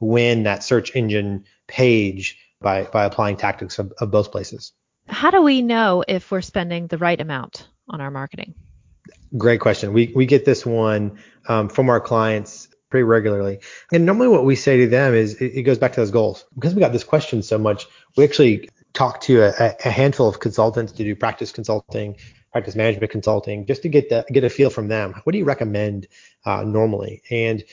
win 0.00 0.44
that 0.44 0.62
search 0.62 0.94
engine 0.94 1.44
page 1.66 2.38
by 2.60 2.84
by 2.84 3.04
applying 3.04 3.36
tactics 3.36 3.78
of, 3.78 3.92
of 3.98 4.10
both 4.10 4.30
places. 4.30 4.72
How 5.08 5.30
do 5.32 5.42
we 5.42 5.62
know 5.62 6.04
if 6.06 6.30
we're 6.30 6.40
spending 6.40 6.86
the 6.86 6.98
right 6.98 7.20
amount 7.20 7.68
on 7.88 8.00
our 8.00 8.10
marketing? 8.10 8.54
Great 9.38 9.60
question. 9.60 9.92
We 9.92 10.12
we 10.14 10.26
get 10.26 10.44
this 10.44 10.66
one 10.66 11.18
um, 11.48 11.68
from 11.68 11.88
our 11.88 12.00
clients 12.00 12.68
pretty 12.90 13.04
regularly, 13.04 13.58
and 13.92 14.04
normally 14.04 14.28
what 14.28 14.44
we 14.44 14.54
say 14.54 14.76
to 14.78 14.86
them 14.86 15.14
is 15.14 15.40
it, 15.40 15.54
it 15.54 15.62
goes 15.62 15.78
back 15.78 15.92
to 15.94 16.00
those 16.00 16.10
goals 16.10 16.44
because 16.54 16.74
we 16.74 16.80
got 16.80 16.92
this 16.92 17.04
question 17.04 17.42
so 17.42 17.56
much. 17.56 17.86
We 18.16 18.24
actually 18.24 18.68
talk 18.92 19.22
to 19.22 19.42
a, 19.42 19.74
a 19.84 19.90
handful 19.90 20.28
of 20.28 20.40
consultants 20.40 20.92
to 20.92 21.04
do 21.04 21.16
practice 21.16 21.50
consulting, 21.50 22.16
practice 22.52 22.76
management 22.76 23.10
consulting, 23.10 23.64
just 23.64 23.82
to 23.82 23.88
get 23.88 24.10
the, 24.10 24.24
get 24.30 24.44
a 24.44 24.50
feel 24.50 24.68
from 24.68 24.88
them. 24.88 25.14
What 25.24 25.32
do 25.32 25.38
you 25.38 25.46
recommend 25.46 26.08
uh, 26.44 26.62
normally? 26.64 27.22
And 27.30 27.64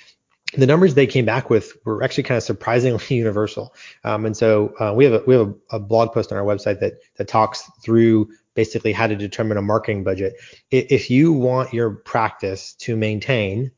the 0.54 0.66
numbers 0.66 0.96
they 0.96 1.08
came 1.08 1.26
back 1.26 1.50
with 1.50 1.78
were 1.86 2.04
actually 2.04 2.24
kind 2.24 2.38
of 2.38 2.44
surprisingly 2.44 3.04
universal. 3.16 3.74
Um, 4.04 4.26
and 4.26 4.36
so 4.36 4.74
uh, 4.80 4.94
we 4.96 5.06
have 5.06 5.14
a, 5.14 5.24
we 5.26 5.36
have 5.36 5.48
a, 5.48 5.76
a, 5.76 5.80
blog 5.80 6.12
post 6.12 6.32
on 6.32 6.38
our 6.38 6.44
website 6.44 6.80
that 6.80 6.94
that 7.18 7.28
talks 7.28 7.70
through 7.84 8.30
basically 8.56 8.92
how 8.92 9.08
to 9.08 9.16
determine 9.16 9.58
a 9.58 9.62
marketing 9.62 10.04
budget. 10.04 10.34
If 10.72 11.10
you 11.10 11.34
want 11.34 11.74
your 11.74 11.92
practice 11.92 12.74
to 12.80 12.98
maintain 12.98 13.72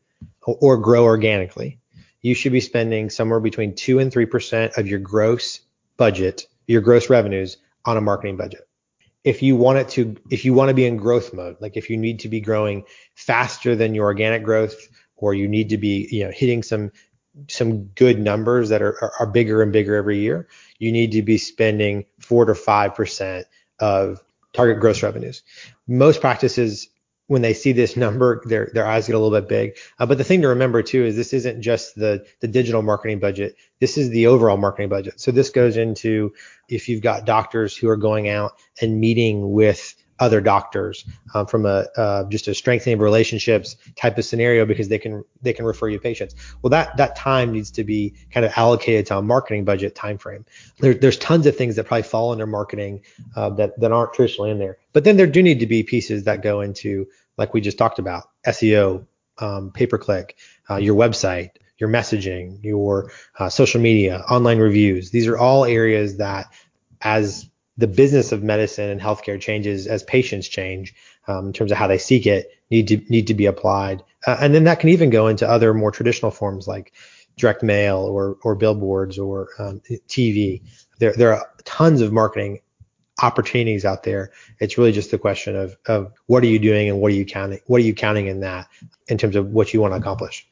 or 0.43 0.77
grow 0.77 1.03
organically, 1.03 1.79
you 2.21 2.34
should 2.34 2.51
be 2.51 2.62
spending 2.62 3.10
somewhere 3.10 3.39
between 3.39 3.75
two 3.75 3.99
and 3.99 4.12
three 4.12 4.25
percent 4.25 4.77
of 4.77 4.88
your 4.88 4.99
gross 4.99 5.60
budget, 5.97 6.47
your 6.67 6.81
gross 6.81 7.10
revenues 7.10 7.57
on 7.86 7.97
a 7.97 8.01
marketing 8.01 8.38
budget. 8.38 8.67
If 9.23 9.43
you 9.43 9.55
want 9.55 9.77
it 9.77 9.89
to, 9.89 10.15
if 10.31 10.45
you 10.45 10.53
want 10.53 10.69
to 10.69 10.73
be 10.73 10.86
in 10.86 10.97
growth 10.97 11.31
mode, 11.31 11.57
like 11.60 11.77
if 11.77 11.91
you 11.91 11.97
need 11.97 12.21
to 12.21 12.27
be 12.27 12.41
growing 12.41 12.86
faster 13.13 13.75
than 13.75 13.93
your 13.93 14.05
organic 14.05 14.43
growth 14.43 14.88
or 15.21 15.34
you 15.34 15.47
need 15.47 15.69
to 15.69 15.77
be 15.77 16.10
you 16.12 16.25
know 16.25 16.31
hitting 16.31 16.62
some 16.62 16.91
some 17.47 17.86
good 17.86 18.19
numbers 18.19 18.69
that 18.69 18.81
are, 18.81 18.97
are, 19.01 19.13
are 19.21 19.27
bigger 19.27 19.62
and 19.62 19.71
bigger 19.71 19.95
every 19.95 20.19
year, 20.19 20.47
you 20.79 20.91
need 20.91 21.13
to 21.13 21.21
be 21.21 21.38
spending 21.38 22.05
four 22.19 22.45
to 22.45 22.55
five 22.55 22.93
percent 22.93 23.47
of 23.79 24.21
target 24.53 24.81
gross 24.81 25.01
revenues. 25.01 25.43
Most 25.88 26.19
practices, 26.19 26.89
when 27.27 27.41
they 27.41 27.53
see 27.53 27.71
this 27.71 27.95
number, 27.95 28.41
their 28.45 28.69
their 28.73 28.86
eyes 28.86 29.07
get 29.07 29.15
a 29.15 29.19
little 29.19 29.39
bit 29.39 29.47
big. 29.47 29.77
Uh, 29.99 30.05
but 30.05 30.17
the 30.17 30.23
thing 30.23 30.41
to 30.41 30.49
remember 30.49 30.84
too 30.84 31.05
is 31.05 31.15
this 31.15 31.34
isn't 31.34 31.62
just 31.62 31.95
the 31.95 32.25
the 32.41 32.47
digital 32.47 32.81
marketing 32.81 33.19
budget. 33.19 33.55
This 33.79 33.97
is 33.97 34.10
the 34.10 34.27
overall 34.27 34.57
marketing 34.57 34.89
budget. 34.89 35.21
So 35.21 35.31
this 35.31 35.49
goes 35.49 35.77
into 35.77 36.34
if 36.67 36.89
you've 36.89 37.01
got 37.01 37.25
doctors 37.25 37.75
who 37.77 37.88
are 37.88 37.97
going 37.97 38.27
out 38.27 38.53
and 38.81 38.99
meeting 38.99 39.51
with 39.51 39.95
other 40.21 40.39
doctors 40.39 41.03
um, 41.34 41.47
from 41.47 41.65
a 41.65 41.88
uh, 41.97 42.23
just 42.29 42.47
a 42.47 42.53
strengthening 42.53 42.93
of 42.93 42.99
relationships 43.01 43.75
type 43.95 44.17
of 44.17 44.23
scenario 44.23 44.65
because 44.65 44.88
they 44.88 44.99
can 44.99 45.25
they 45.41 45.51
can 45.51 45.65
refer 45.65 45.89
you 45.89 45.99
patients. 45.99 46.36
Well, 46.62 46.69
that 46.69 46.95
that 46.97 47.15
time 47.15 47.51
needs 47.51 47.71
to 47.71 47.84
be 47.84 48.13
kind 48.31 48.45
of 48.45 48.53
allocated 48.55 49.07
to 49.07 49.17
a 49.17 49.21
marketing 49.21 49.65
budget 49.65 49.95
time 49.95 50.19
frame. 50.19 50.45
There, 50.79 50.93
there's 50.93 51.17
tons 51.17 51.47
of 51.47 51.57
things 51.57 51.75
that 51.75 51.86
probably 51.86 52.03
fall 52.03 52.31
under 52.31 52.45
marketing 52.45 53.01
uh, 53.36 53.49
that 53.51 53.77
that 53.79 53.91
aren't 53.91 54.13
traditionally 54.13 54.51
in 54.51 54.60
there, 54.60 54.77
but 54.93 55.03
then 55.03 55.17
there 55.17 55.27
do 55.27 55.41
need 55.41 55.60
to 55.60 55.67
be 55.67 55.84
pieces 55.84 56.23
that 56.23 56.43
go 56.43 56.62
into 56.62 57.07
like 57.38 57.53
we 57.53 57.60
just 57.60 57.79
talked 57.79 57.97
about 57.97 58.29
SEO, 58.45 59.05
um, 59.39 59.71
pay 59.71 59.88
per 59.88 59.97
click, 59.97 60.38
uh, 60.69 60.77
your 60.77 60.95
website, 60.95 61.49
your 61.79 61.89
messaging, 61.89 62.63
your 62.63 63.12
uh, 63.39 63.49
social 63.49 63.81
media, 63.81 64.23
online 64.29 64.60
reviews. 64.60 65.10
These 65.10 65.27
are 65.27 65.38
all 65.38 65.65
areas 65.65 66.17
that 66.17 66.45
as 67.01 67.49
the 67.81 67.87
business 67.87 68.31
of 68.31 68.43
medicine 68.43 68.89
and 68.89 69.01
healthcare 69.01 69.41
changes 69.41 69.87
as 69.87 70.03
patients 70.03 70.47
change 70.47 70.93
um, 71.27 71.47
in 71.47 71.53
terms 71.53 71.71
of 71.71 71.77
how 71.77 71.87
they 71.87 71.97
seek 71.97 72.25
it 72.25 72.51
need 72.69 72.87
to 72.87 72.97
need 73.09 73.27
to 73.27 73.33
be 73.33 73.47
applied. 73.47 74.03
Uh, 74.25 74.37
and 74.39 74.53
then 74.53 74.63
that 74.65 74.79
can 74.79 74.89
even 74.89 75.09
go 75.09 75.27
into 75.27 75.49
other 75.49 75.73
more 75.73 75.91
traditional 75.91 76.31
forms 76.31 76.67
like 76.67 76.93
direct 77.37 77.63
mail 77.63 77.97
or 77.97 78.37
or 78.43 78.55
billboards 78.55 79.17
or 79.17 79.49
um, 79.59 79.81
TV 80.07 80.61
there 80.99 81.13
there 81.13 81.33
are 81.33 81.47
tons 81.65 82.01
of 82.01 82.13
marketing 82.13 82.59
opportunities 83.21 83.85
out 83.85 84.03
there. 84.03 84.31
It's 84.59 84.77
really 84.77 84.91
just 84.91 85.11
a 85.13 85.17
question 85.17 85.55
of 85.55 85.75
of 85.87 86.13
what 86.27 86.43
are 86.43 86.47
you 86.47 86.59
doing 86.59 86.89
and 86.89 87.01
what 87.01 87.11
are 87.11 87.15
you 87.15 87.25
counting 87.25 87.59
what 87.65 87.81
are 87.81 87.85
you 87.85 87.95
counting 87.95 88.27
in 88.27 88.41
that 88.41 88.67
in 89.07 89.17
terms 89.17 89.35
of 89.35 89.47
what 89.47 89.73
you 89.73 89.81
want 89.81 89.93
to 89.93 89.97
accomplish? 89.97 90.47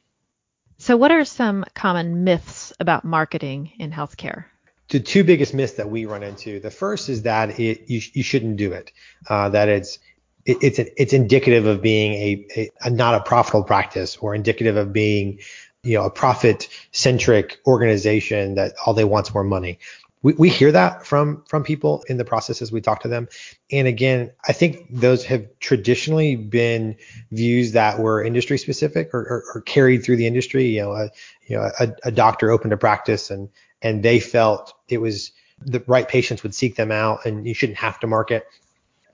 So 0.78 0.96
what 0.96 1.12
are 1.12 1.24
some 1.24 1.64
common 1.74 2.24
myths 2.24 2.72
about 2.80 3.04
marketing 3.04 3.72
in 3.78 3.92
healthcare 3.92 4.46
the 4.90 5.00
two 5.00 5.24
biggest 5.24 5.54
myths 5.54 5.74
that 5.74 5.88
we 5.88 6.04
run 6.04 6.22
into. 6.22 6.60
The 6.60 6.70
first 6.70 7.08
is 7.08 7.22
that 7.22 7.58
it 7.58 7.88
you, 7.88 8.00
you 8.12 8.22
shouldn't 8.22 8.56
do 8.56 8.72
it. 8.72 8.92
Uh, 9.28 9.48
that 9.48 9.68
it's 9.68 9.98
it, 10.44 10.58
it's 10.62 10.78
it's 10.78 11.12
indicative 11.12 11.66
of 11.66 11.80
being 11.80 12.12
a, 12.14 12.46
a, 12.56 12.70
a, 12.82 12.90
not 12.90 13.14
a 13.14 13.20
profitable 13.20 13.64
practice 13.64 14.16
or 14.16 14.34
indicative 14.34 14.76
of 14.76 14.92
being 14.92 15.38
you 15.82 15.94
know 15.94 16.04
a 16.04 16.10
profit 16.10 16.68
centric 16.92 17.60
organization 17.66 18.56
that 18.56 18.74
all 18.84 18.92
they 18.92 19.04
want 19.04 19.28
is 19.28 19.34
more 19.34 19.44
money. 19.44 19.78
We, 20.22 20.34
we 20.34 20.48
hear 20.50 20.72
that 20.72 21.06
from 21.06 21.44
from 21.48 21.62
people 21.62 22.04
in 22.08 22.16
the 22.16 22.24
process 22.24 22.60
as 22.60 22.72
we 22.72 22.80
talk 22.80 23.02
to 23.02 23.08
them. 23.08 23.28
And 23.70 23.86
again, 23.86 24.32
I 24.46 24.52
think 24.52 24.86
those 24.90 25.24
have 25.26 25.46
traditionally 25.60 26.34
been 26.34 26.96
views 27.30 27.72
that 27.72 28.00
were 28.00 28.22
industry 28.22 28.58
specific 28.58 29.14
or, 29.14 29.20
or, 29.20 29.44
or 29.54 29.60
carried 29.62 30.02
through 30.02 30.16
the 30.16 30.26
industry. 30.26 30.66
You 30.66 30.82
know, 30.82 30.92
a, 30.92 31.10
you 31.46 31.56
know, 31.56 31.70
a, 31.78 31.88
a 32.04 32.10
doctor 32.10 32.50
opened 32.50 32.72
a 32.72 32.76
practice 32.76 33.30
and 33.30 33.48
and 33.82 34.02
they 34.02 34.20
felt 34.20 34.74
it 34.88 34.98
was 34.98 35.32
the 35.60 35.82
right 35.86 36.08
patients 36.08 36.42
would 36.42 36.54
seek 36.54 36.76
them 36.76 36.90
out 36.90 37.26
and 37.26 37.46
you 37.46 37.54
shouldn't 37.54 37.78
have 37.78 38.00
to 38.00 38.06
market. 38.06 38.46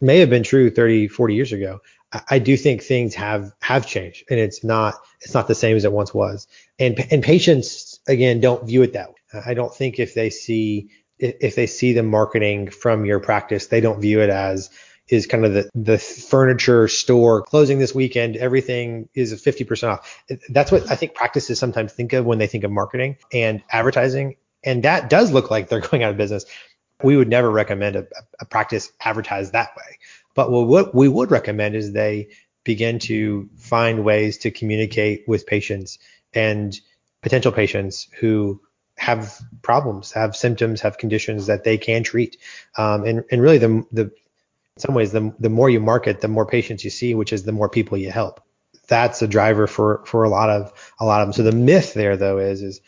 May 0.00 0.18
have 0.18 0.31
been 0.31 0.42
true 0.42 0.70
30 0.70 1.09
40 1.09 1.35
years 1.35 1.52
ago. 1.52 1.81
I, 2.31 2.38
do 2.38 2.57
think 2.57 2.83
things 2.83 3.14
have 3.16 3.52
have 3.61 3.87
changed 3.87 4.24
and 4.31 4.38
it's 4.38 4.62
not 4.62 4.94
it's 5.20 5.35
not 5.35 5.48
the 5.48 5.55
same 5.55 5.76
as 5.76 5.85
it 5.85 5.92
once 5.92 6.14
was. 6.14 6.46
And 6.79 6.98
and 7.11 7.22
patients 7.22 8.00
again 8.07 8.40
don't 8.40 8.64
view 8.66 8.83
it 8.83 8.92
that 8.92 9.09
way. 9.09 9.40
I 9.44 9.55
don't 9.55 9.74
think 9.74 9.98
if 9.98 10.14
they 10.14 10.31
see 10.31 10.88
if 11.18 11.57
they 11.57 11.66
see 11.66 11.92
the 11.92 12.02
marketing 12.02 12.70
from 12.70 13.05
your 13.05 13.20
practice 13.20 13.66
they 13.66 13.81
don't 13.81 14.00
view 14.00 14.20
it 14.20 14.31
as 14.31 14.70
is 15.09 15.26
kind 15.26 15.44
of 15.44 15.55
the, 15.55 15.70
the 15.74 15.98
furniture 15.98 16.88
store 16.88 17.42
closing 17.42 17.79
this 17.79 17.94
weekend. 17.94 18.37
Everything 18.37 19.09
is 19.14 19.33
50% 19.33 19.88
off. 19.88 20.24
That's 20.48 20.72
what 20.72 20.90
I 20.90 20.96
think 20.96 21.14
practices 21.14 21.59
sometimes 21.59 21.92
think 21.92 22.12
of 22.12 22.24
when 22.24 22.38
they 22.38 22.48
think 22.48 22.64
of 22.64 22.72
marketing 22.72 23.16
and 23.33 23.62
advertising 23.70 24.37
and 24.66 24.83
that 24.83 25.09
does 25.09 25.33
look 25.33 25.50
like 25.50 25.68
they're 25.68 25.81
going 25.90 26.02
out 26.02 26.11
of 26.11 26.16
business. 26.18 26.44
We 27.02 27.16
would 27.16 27.29
never 27.29 27.50
recommend 27.50 27.96
a, 27.96 28.07
a 28.40 28.44
practice 28.44 28.92
advertise 29.05 29.52
that 29.52 29.70
way. 29.76 29.98
But 30.35 30.50
what 30.50 30.94
we 30.94 31.09
would 31.09 31.31
recommend 31.31 31.74
is 31.76 31.92
they 31.92 32.29
begin 32.64 32.98
to 32.98 33.48
find 33.57 34.05
ways 34.05 34.37
to 34.38 34.50
communicate 34.50 35.24
with 35.26 35.46
patients 35.46 35.98
and 36.35 36.79
potential 37.22 37.52
patients 37.52 38.09
who 38.18 38.61
have 38.98 39.38
problems, 39.62 40.12
have 40.12 40.37
symptoms, 40.37 40.81
have 40.81 40.98
conditions 40.98 41.46
that 41.46 41.64
they 41.64 41.79
can 41.79 42.02
treat. 42.02 42.37
Um, 42.76 43.05
and, 43.05 43.24
and 43.31 43.40
really, 43.40 43.59
the, 43.59 43.85
the 43.92 44.02
in 44.02 44.81
some 44.81 44.94
ways, 44.94 45.12
the, 45.12 45.35
the 45.38 45.48
more 45.48 45.70
you 45.70 45.81
market, 45.81 46.20
the 46.20 46.29
more 46.29 46.44
patients 46.44 46.85
you 46.85 46.90
see, 46.90 47.14
which 47.14 47.33
is 47.33 47.44
the 47.44 47.52
more 47.52 47.68
people 47.68 47.96
you 47.96 48.11
help. 48.11 48.42
That's 48.88 49.22
a 49.22 49.26
driver 49.26 49.66
for 49.66 50.02
for 50.05 50.22
a 50.22 50.29
lot 50.29 50.48
of 50.48 50.72
a 51.00 51.05
lot 51.05 51.20
of 51.20 51.29
them. 51.29 51.33
So 51.33 51.42
the 51.42 51.57
myth 51.57 51.94
there, 51.94 52.16
though, 52.16 52.38
is 52.38 52.62
is 52.62 52.81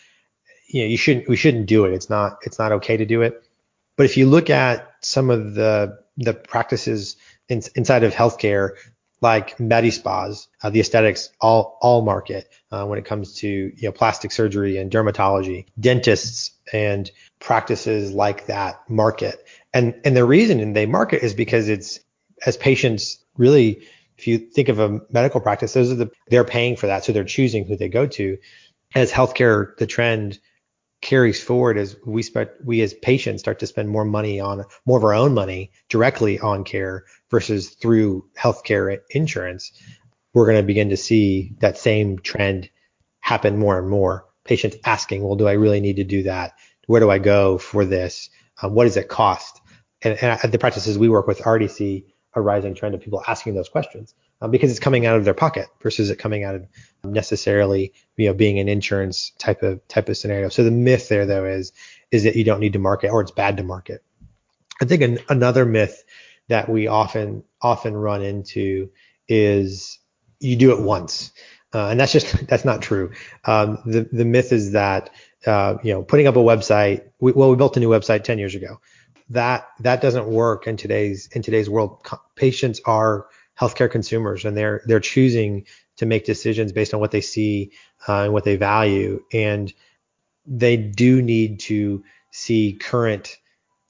you 0.69 0.83
know 0.83 0.89
you 0.89 0.97
shouldn't 0.97 1.29
we 1.29 1.37
shouldn't 1.37 1.67
do 1.67 1.85
it. 1.85 1.93
It's 1.93 2.11
not 2.11 2.39
it's 2.43 2.59
not 2.59 2.73
okay 2.73 2.97
to 2.97 3.07
do 3.07 3.23
it. 3.23 3.43
But 3.97 4.07
if 4.07 4.17
you 4.17 4.27
look 4.27 4.51
at 4.51 4.93
some 5.01 5.31
of 5.31 5.55
the 5.55 5.99
the 6.17 6.35
practices 6.35 7.17
in, 7.49 7.63
inside 7.75 8.05
of 8.05 8.13
healthcare, 8.13 8.71
like 9.21 9.59
med 9.59 9.93
spas, 9.93 10.49
uh, 10.63 10.71
the 10.71 10.81
aesthetics 10.81 11.31
all 11.41 11.79
all 11.81 12.03
market 12.03 12.49
uh, 12.71 12.87
when 12.87 12.99
it 12.99 13.05
comes 13.05 13.35
to 13.37 13.49
you 13.49 13.89
know 13.89 13.93
plastic 13.93 14.31
surgery 14.31 14.77
and 14.77 14.91
dermatology, 14.91 15.67
dentists 15.81 16.53
and 16.73 17.11
practices 17.41 18.13
like 18.13 18.47
that 18.47 18.81
market. 18.89 19.47
And 19.73 19.95
and 20.05 20.17
the 20.17 20.25
reason 20.25 20.73
they 20.73 20.87
market 20.87 21.23
is 21.23 21.35
because 21.35 21.69
it's 21.69 22.01
as 22.47 22.57
patients 22.57 23.19
really 23.37 23.83
if 24.19 24.27
you 24.27 24.39
think 24.39 24.69
of 24.69 24.81
a 24.81 25.01
medical 25.11 25.41
practice, 25.41 25.73
those 25.73 25.93
are 25.93 25.95
the 25.95 26.11
they're 26.29 26.45
paying 26.45 26.77
for 26.77 26.89
that, 26.89 27.05
so 27.05 27.13
they're 27.13 27.25
choosing 27.25 27.65
who 27.65 27.77
they 27.77 27.89
go 27.89 28.07
to. 28.07 28.39
As 28.95 29.13
healthcare, 29.13 29.77
the 29.77 29.87
trend 29.87 30.39
carries 31.01 31.43
forward 31.43 31.79
as 31.79 31.97
we 32.05 32.23
start, 32.23 32.57
we 32.65 32.81
as 32.83 32.95
patients 32.95 33.41
start 33.41 33.61
to 33.61 33.67
spend 33.67 33.89
more 33.89 34.05
money 34.05 34.41
on 34.41 34.65
more 34.85 34.99
of 34.99 35.05
our 35.05 35.15
own 35.15 35.35
money 35.35 35.71
directly 35.89 36.39
on 36.41 36.65
care 36.65 37.05
versus 37.31 37.71
through 37.71 38.25
healthcare 38.37 38.99
insurance, 39.11 39.73
we're 40.35 40.47
going 40.47 40.61
to 40.61 40.67
begin 40.67 40.91
to 40.91 40.97
see 40.97 41.55
that 41.61 41.79
same 41.79 42.19
trend 42.19 42.69
happen 43.21 43.59
more 43.59 43.79
and 43.79 43.89
more. 43.89 44.27
Patients 44.45 44.77
asking, 44.85 45.23
well, 45.23 45.37
do 45.37 45.47
I 45.47 45.53
really 45.53 45.81
need 45.81 45.97
to 45.97 46.05
do 46.05 46.23
that? 46.25 46.55
Where 46.87 47.01
do 47.01 47.11
I 47.11 47.19
go 47.19 47.59
for 47.59 47.85
this? 47.85 48.31
Um, 48.63 48.75
what 48.75 48.85
does 48.85 48.97
it 48.97 49.09
cost? 49.09 49.61
And, 50.03 50.19
and 50.23 50.53
the 50.53 50.59
practices 50.59 50.99
we 50.99 51.09
work 51.09 51.27
with 51.27 51.43
already 51.43 51.69
see 51.69 52.07
a 52.35 52.41
rising 52.41 52.75
trend 52.75 52.95
of 52.95 53.01
people 53.01 53.23
asking 53.27 53.55
those 53.55 53.69
questions 53.69 54.15
um, 54.41 54.51
because 54.51 54.71
it's 54.71 54.81
coming 54.81 55.07
out 55.07 55.17
of 55.17 55.25
their 55.25 55.35
pocket 55.35 55.67
versus 55.81 56.11
it 56.11 56.19
coming 56.19 56.45
out 56.45 56.55
of 56.55 56.67
necessarily 57.05 57.93
you 58.17 58.27
know 58.27 58.35
being 58.35 58.59
an 58.59 58.69
insurance 58.69 59.33
type 59.39 59.63
of 59.63 59.87
type 59.89 60.09
of 60.09 60.17
scenario. 60.17 60.49
So 60.49 60.65
the 60.65 60.71
myth 60.71 61.09
there 61.09 61.27
though 61.27 61.45
is 61.45 61.73
is 62.11 62.25
that 62.25 62.37
you 62.37 62.45
don't 62.45 62.61
need 62.61 62.75
to 62.75 62.79
market 62.79 63.11
or 63.11 63.21
it's 63.21 63.31
bad 63.31 63.57
to 63.57 63.63
market. 63.63 64.03
I 64.81 64.85
think 64.85 65.03
an, 65.03 65.19
another 65.29 65.65
myth 65.65 66.05
that 66.49 66.69
we 66.69 66.87
often 66.87 67.45
often 67.61 67.97
run 67.97 68.23
into 68.23 68.91
is 69.29 69.99
you 70.41 70.57
do 70.57 70.73
it 70.73 70.81
once, 70.81 71.33
uh, 71.75 71.89
and 71.89 72.01
that's 72.01 72.13
just 72.13 72.47
that's 72.49 72.65
not 72.65 72.83
true. 72.83 73.13
Um, 73.45 73.79
the 73.85 74.09
the 74.13 74.25
myth 74.25 74.53
is 74.53 74.73
that 74.73 75.11
uh, 75.47 75.79
you 75.83 75.93
know 75.93 76.03
putting 76.03 76.27
up 76.27 76.37
a 76.37 76.41
website. 76.41 77.05
We, 77.21 77.33
well, 77.33 77.51
we 77.51 77.57
built 77.57 77.77
a 77.77 77.81
new 77.81 77.89
website 77.89 78.23
10 78.23 78.39
years 78.39 78.55
ago. 78.55 78.81
That 79.31 79.69
that 79.81 80.01
doesn't 80.01 80.27
work 80.27 80.67
in 80.67 80.77
today's 80.77 81.29
in 81.33 81.43
today's 81.43 81.69
world. 81.69 82.07
Patients 82.35 82.81
are 82.87 83.27
healthcare 83.61 83.91
consumers, 83.91 84.45
and 84.45 84.57
they're 84.57 84.83
they're 84.87 85.01
choosing 85.01 85.67
to 85.97 86.07
make 86.07 86.25
decisions 86.25 86.73
based 86.73 86.95
on 86.95 87.01
what 87.01 87.11
they 87.11 87.21
see 87.21 87.73
uh, 88.09 88.25
and 88.25 88.33
what 88.33 88.45
they 88.45 88.57
value, 88.57 89.23
and 89.33 89.73
they 90.47 90.77
do 90.77 91.21
need 91.21 91.61
to 91.61 92.03
see 92.31 92.73
current 92.81 93.37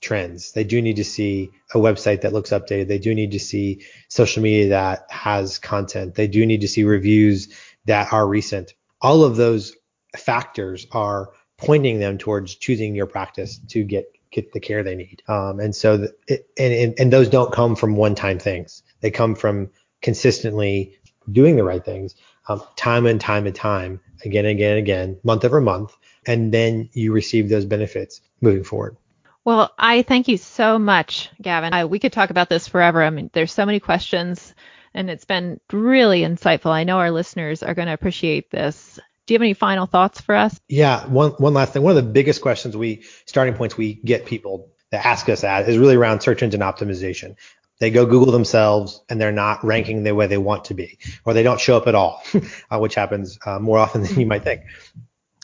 trends. 0.00 0.52
They 0.52 0.64
do 0.64 0.80
need 0.80 0.96
to 0.96 1.04
see 1.04 1.50
a 1.74 1.78
website 1.78 2.22
that 2.22 2.32
looks 2.32 2.50
updated. 2.50 2.88
They 2.88 2.98
do 2.98 3.14
need 3.14 3.32
to 3.32 3.40
see 3.40 3.84
social 4.08 4.42
media 4.42 4.68
that 4.70 5.06
has 5.10 5.58
content. 5.58 6.14
They 6.14 6.28
do 6.28 6.46
need 6.46 6.60
to 6.60 6.68
see 6.68 6.84
reviews 6.84 7.48
that 7.86 8.12
are 8.12 8.26
recent. 8.26 8.74
All 9.00 9.24
of 9.24 9.36
those 9.36 9.74
factors 10.16 10.86
are 10.92 11.30
pointing 11.56 11.98
them 11.98 12.18
towards 12.18 12.54
choosing 12.54 12.94
your 12.94 13.06
practice 13.06 13.58
to 13.68 13.82
get 13.82 14.06
get 14.30 14.52
the 14.52 14.60
care 14.60 14.82
they 14.82 14.94
need. 14.94 15.22
Um, 15.28 15.60
and 15.60 15.74
so, 15.74 16.08
and, 16.28 16.40
and 16.58 16.94
and 16.98 17.12
those 17.12 17.28
don't 17.28 17.52
come 17.52 17.76
from 17.76 17.96
one-time 17.96 18.38
things. 18.38 18.82
They 19.00 19.10
come 19.10 19.34
from 19.34 19.70
consistently 20.02 20.98
doing 21.30 21.56
the 21.56 21.64
right 21.64 21.84
things, 21.84 22.14
um, 22.48 22.62
time 22.76 23.06
and 23.06 23.20
time 23.20 23.46
and 23.46 23.54
time, 23.54 24.00
again 24.24 24.44
and 24.44 24.52
again 24.52 24.70
and 24.72 24.78
again, 24.78 25.18
month 25.24 25.44
over 25.44 25.60
month, 25.60 25.96
and 26.26 26.52
then 26.52 26.88
you 26.92 27.12
receive 27.12 27.48
those 27.48 27.64
benefits 27.64 28.20
moving 28.40 28.64
forward. 28.64 28.96
Well, 29.44 29.72
I 29.78 30.02
thank 30.02 30.28
you 30.28 30.36
so 30.36 30.78
much, 30.78 31.30
Gavin. 31.40 31.72
I, 31.72 31.86
we 31.86 31.98
could 31.98 32.12
talk 32.12 32.30
about 32.30 32.48
this 32.48 32.68
forever. 32.68 33.02
I 33.02 33.10
mean, 33.10 33.30
there's 33.32 33.52
so 33.52 33.64
many 33.64 33.80
questions, 33.80 34.54
and 34.92 35.08
it's 35.08 35.24
been 35.24 35.58
really 35.72 36.20
insightful. 36.20 36.70
I 36.70 36.84
know 36.84 36.98
our 36.98 37.10
listeners 37.10 37.62
are 37.62 37.74
going 37.74 37.88
to 37.88 37.94
appreciate 37.94 38.50
this. 38.50 38.98
Do 39.28 39.34
you 39.34 39.36
have 39.36 39.42
any 39.42 39.52
final 39.52 39.84
thoughts 39.84 40.22
for 40.22 40.34
us? 40.34 40.58
Yeah, 40.68 41.06
one 41.06 41.32
one 41.32 41.52
last 41.52 41.74
thing. 41.74 41.82
One 41.82 41.94
of 41.94 42.02
the 42.02 42.10
biggest 42.10 42.40
questions 42.40 42.74
we 42.74 43.02
starting 43.26 43.52
points 43.52 43.76
we 43.76 43.92
get 43.92 44.24
people 44.24 44.70
that 44.90 45.04
ask 45.04 45.28
us 45.28 45.44
at 45.44 45.68
is 45.68 45.76
really 45.76 45.96
around 45.96 46.22
search 46.22 46.42
engine 46.42 46.62
optimization. 46.62 47.36
They 47.78 47.90
go 47.90 48.06
Google 48.06 48.32
themselves 48.32 49.02
and 49.10 49.20
they're 49.20 49.30
not 49.30 49.62
ranking 49.62 50.02
the 50.02 50.14
way 50.14 50.28
they 50.28 50.38
want 50.38 50.64
to 50.64 50.74
be, 50.74 50.98
or 51.26 51.34
they 51.34 51.42
don't 51.42 51.60
show 51.60 51.76
up 51.76 51.86
at 51.86 51.94
all, 51.94 52.22
uh, 52.70 52.78
which 52.78 52.94
happens 52.94 53.38
uh, 53.44 53.58
more 53.58 53.76
often 53.76 54.02
than 54.02 54.18
you 54.18 54.24
might 54.24 54.44
think. 54.44 54.62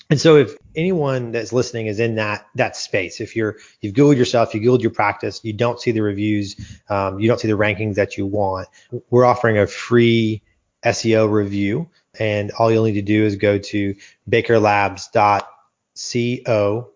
And 0.08 0.18
so 0.18 0.38
if 0.38 0.56
anyone 0.74 1.32
that's 1.32 1.52
listening 1.52 1.86
is 1.86 2.00
in 2.00 2.14
that 2.14 2.46
that 2.54 2.76
space, 2.76 3.20
if 3.20 3.36
you're 3.36 3.56
you've 3.82 3.94
Googled 3.94 4.16
yourself, 4.16 4.54
you 4.54 4.62
Googled 4.62 4.80
your 4.80 4.92
practice, 4.92 5.42
you 5.44 5.52
don't 5.52 5.78
see 5.78 5.90
the 5.90 6.00
reviews, 6.00 6.56
um, 6.88 7.20
you 7.20 7.28
don't 7.28 7.38
see 7.38 7.48
the 7.48 7.58
rankings 7.58 7.96
that 7.96 8.16
you 8.16 8.24
want, 8.24 8.66
we're 9.10 9.26
offering 9.26 9.58
a 9.58 9.66
free 9.66 10.40
SEO 10.86 11.30
review. 11.30 11.90
And 12.18 12.50
all 12.52 12.70
you'll 12.70 12.84
need 12.84 12.94
to 12.94 13.02
do 13.02 13.24
is 13.24 13.36
go 13.36 13.58
to 13.58 13.94
bakerlabs.co 14.30 16.90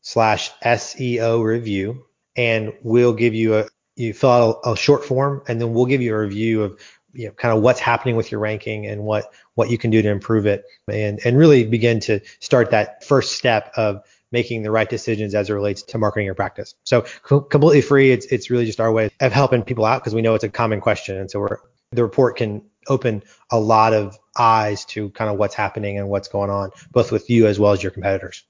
slash 0.00 0.50
SEO 0.64 1.44
review 1.44 2.06
and 2.36 2.72
we'll 2.82 3.12
give 3.12 3.34
you 3.34 3.56
a 3.56 3.66
you 3.94 4.14
fill 4.14 4.30
out 4.30 4.60
a, 4.64 4.72
a 4.72 4.76
short 4.76 5.04
form 5.04 5.42
and 5.46 5.60
then 5.60 5.74
we'll 5.74 5.86
give 5.86 6.00
you 6.00 6.14
a 6.14 6.18
review 6.18 6.62
of 6.62 6.80
you 7.12 7.26
know 7.26 7.32
kind 7.32 7.54
of 7.56 7.62
what's 7.62 7.78
happening 7.78 8.16
with 8.16 8.32
your 8.32 8.40
ranking 8.40 8.86
and 8.86 9.04
what 9.04 9.32
what 9.54 9.70
you 9.70 9.78
can 9.78 9.90
do 9.90 10.02
to 10.02 10.08
improve 10.08 10.46
it 10.46 10.64
and 10.88 11.20
and 11.24 11.38
really 11.38 11.64
begin 11.64 12.00
to 12.00 12.18
start 12.40 12.70
that 12.70 13.04
first 13.04 13.36
step 13.36 13.70
of 13.76 14.02
making 14.32 14.62
the 14.62 14.70
right 14.70 14.88
decisions 14.88 15.34
as 15.34 15.48
it 15.48 15.52
relates 15.52 15.82
to 15.82 15.98
marketing 15.98 16.26
your 16.26 16.34
practice. 16.34 16.74
So 16.84 17.04
completely 17.22 17.82
free. 17.82 18.10
It's 18.10 18.26
it's 18.26 18.50
really 18.50 18.66
just 18.66 18.80
our 18.80 18.90
way 18.90 19.10
of 19.20 19.32
helping 19.32 19.62
people 19.62 19.84
out 19.84 20.02
because 20.02 20.14
we 20.14 20.22
know 20.22 20.34
it's 20.34 20.42
a 20.42 20.48
common 20.48 20.80
question, 20.80 21.18
and 21.18 21.30
so 21.30 21.38
we're 21.38 21.58
the 21.92 22.02
report 22.02 22.36
can 22.36 22.62
open 22.88 23.22
a 23.50 23.60
lot 23.60 23.92
of 23.92 24.18
eyes 24.38 24.84
to 24.86 25.10
kind 25.10 25.30
of 25.30 25.38
what's 25.38 25.54
happening 25.54 25.98
and 25.98 26.08
what's 26.08 26.28
going 26.28 26.50
on, 26.50 26.70
both 26.90 27.12
with 27.12 27.30
you 27.30 27.46
as 27.46 27.58
well 27.58 27.72
as 27.72 27.82
your 27.82 27.92
competitors. 27.92 28.44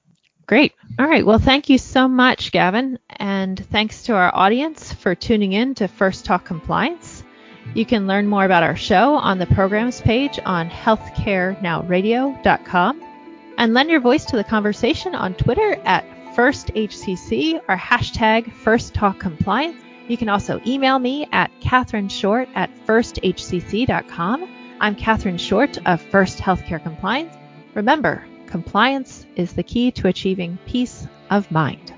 Great. 0.45 0.73
All 0.99 1.07
right. 1.07 1.25
Well, 1.25 1.39
thank 1.39 1.69
you 1.69 1.77
so 1.77 2.05
much, 2.07 2.51
Gavin. 2.51 2.99
And 3.09 3.65
thanks 3.71 4.03
to 4.03 4.13
our 4.13 4.29
audience 4.35 4.91
for 4.91 5.15
tuning 5.15 5.53
in 5.53 5.73
to 5.75 5.87
First 5.87 6.25
Talk 6.25 6.43
Compliance. 6.43 7.23
You 7.73 7.85
can 7.85 8.07
learn 8.07 8.27
more 8.27 8.43
about 8.43 8.63
our 8.63 8.75
show 8.75 9.15
on 9.15 9.39
the 9.39 9.45
programs 9.45 10.01
page 10.01 10.37
on 10.45 10.69
healthcarenowradio.com 10.69 13.01
and 13.57 13.73
lend 13.73 13.89
your 13.89 14.01
voice 14.01 14.25
to 14.25 14.35
the 14.35 14.43
conversation 14.43 15.15
on 15.15 15.33
Twitter 15.35 15.79
at 15.85 16.03
FirstHCC 16.35 17.61
or 17.69 17.77
hashtag 17.77 18.51
FirstTalkCompliance. 18.63 19.77
You 20.07 20.17
can 20.17 20.27
also 20.27 20.59
email 20.65 20.99
me 20.99 21.25
at 21.31 21.49
Catherine 21.61 22.09
Short 22.09 22.49
at 22.55 22.69
firsthcc.com. 22.85 24.49
I'm 24.79 24.95
Catherine 24.95 25.37
Short 25.37 25.77
of 25.85 26.01
First 26.01 26.39
Healthcare 26.39 26.81
Compliance. 26.81 27.33
Remember, 27.73 28.25
compliance 28.47 29.25
is 29.35 29.53
the 29.53 29.63
key 29.63 29.91
to 29.91 30.07
achieving 30.07 30.57
peace 30.65 31.07
of 31.29 31.49
mind. 31.51 31.93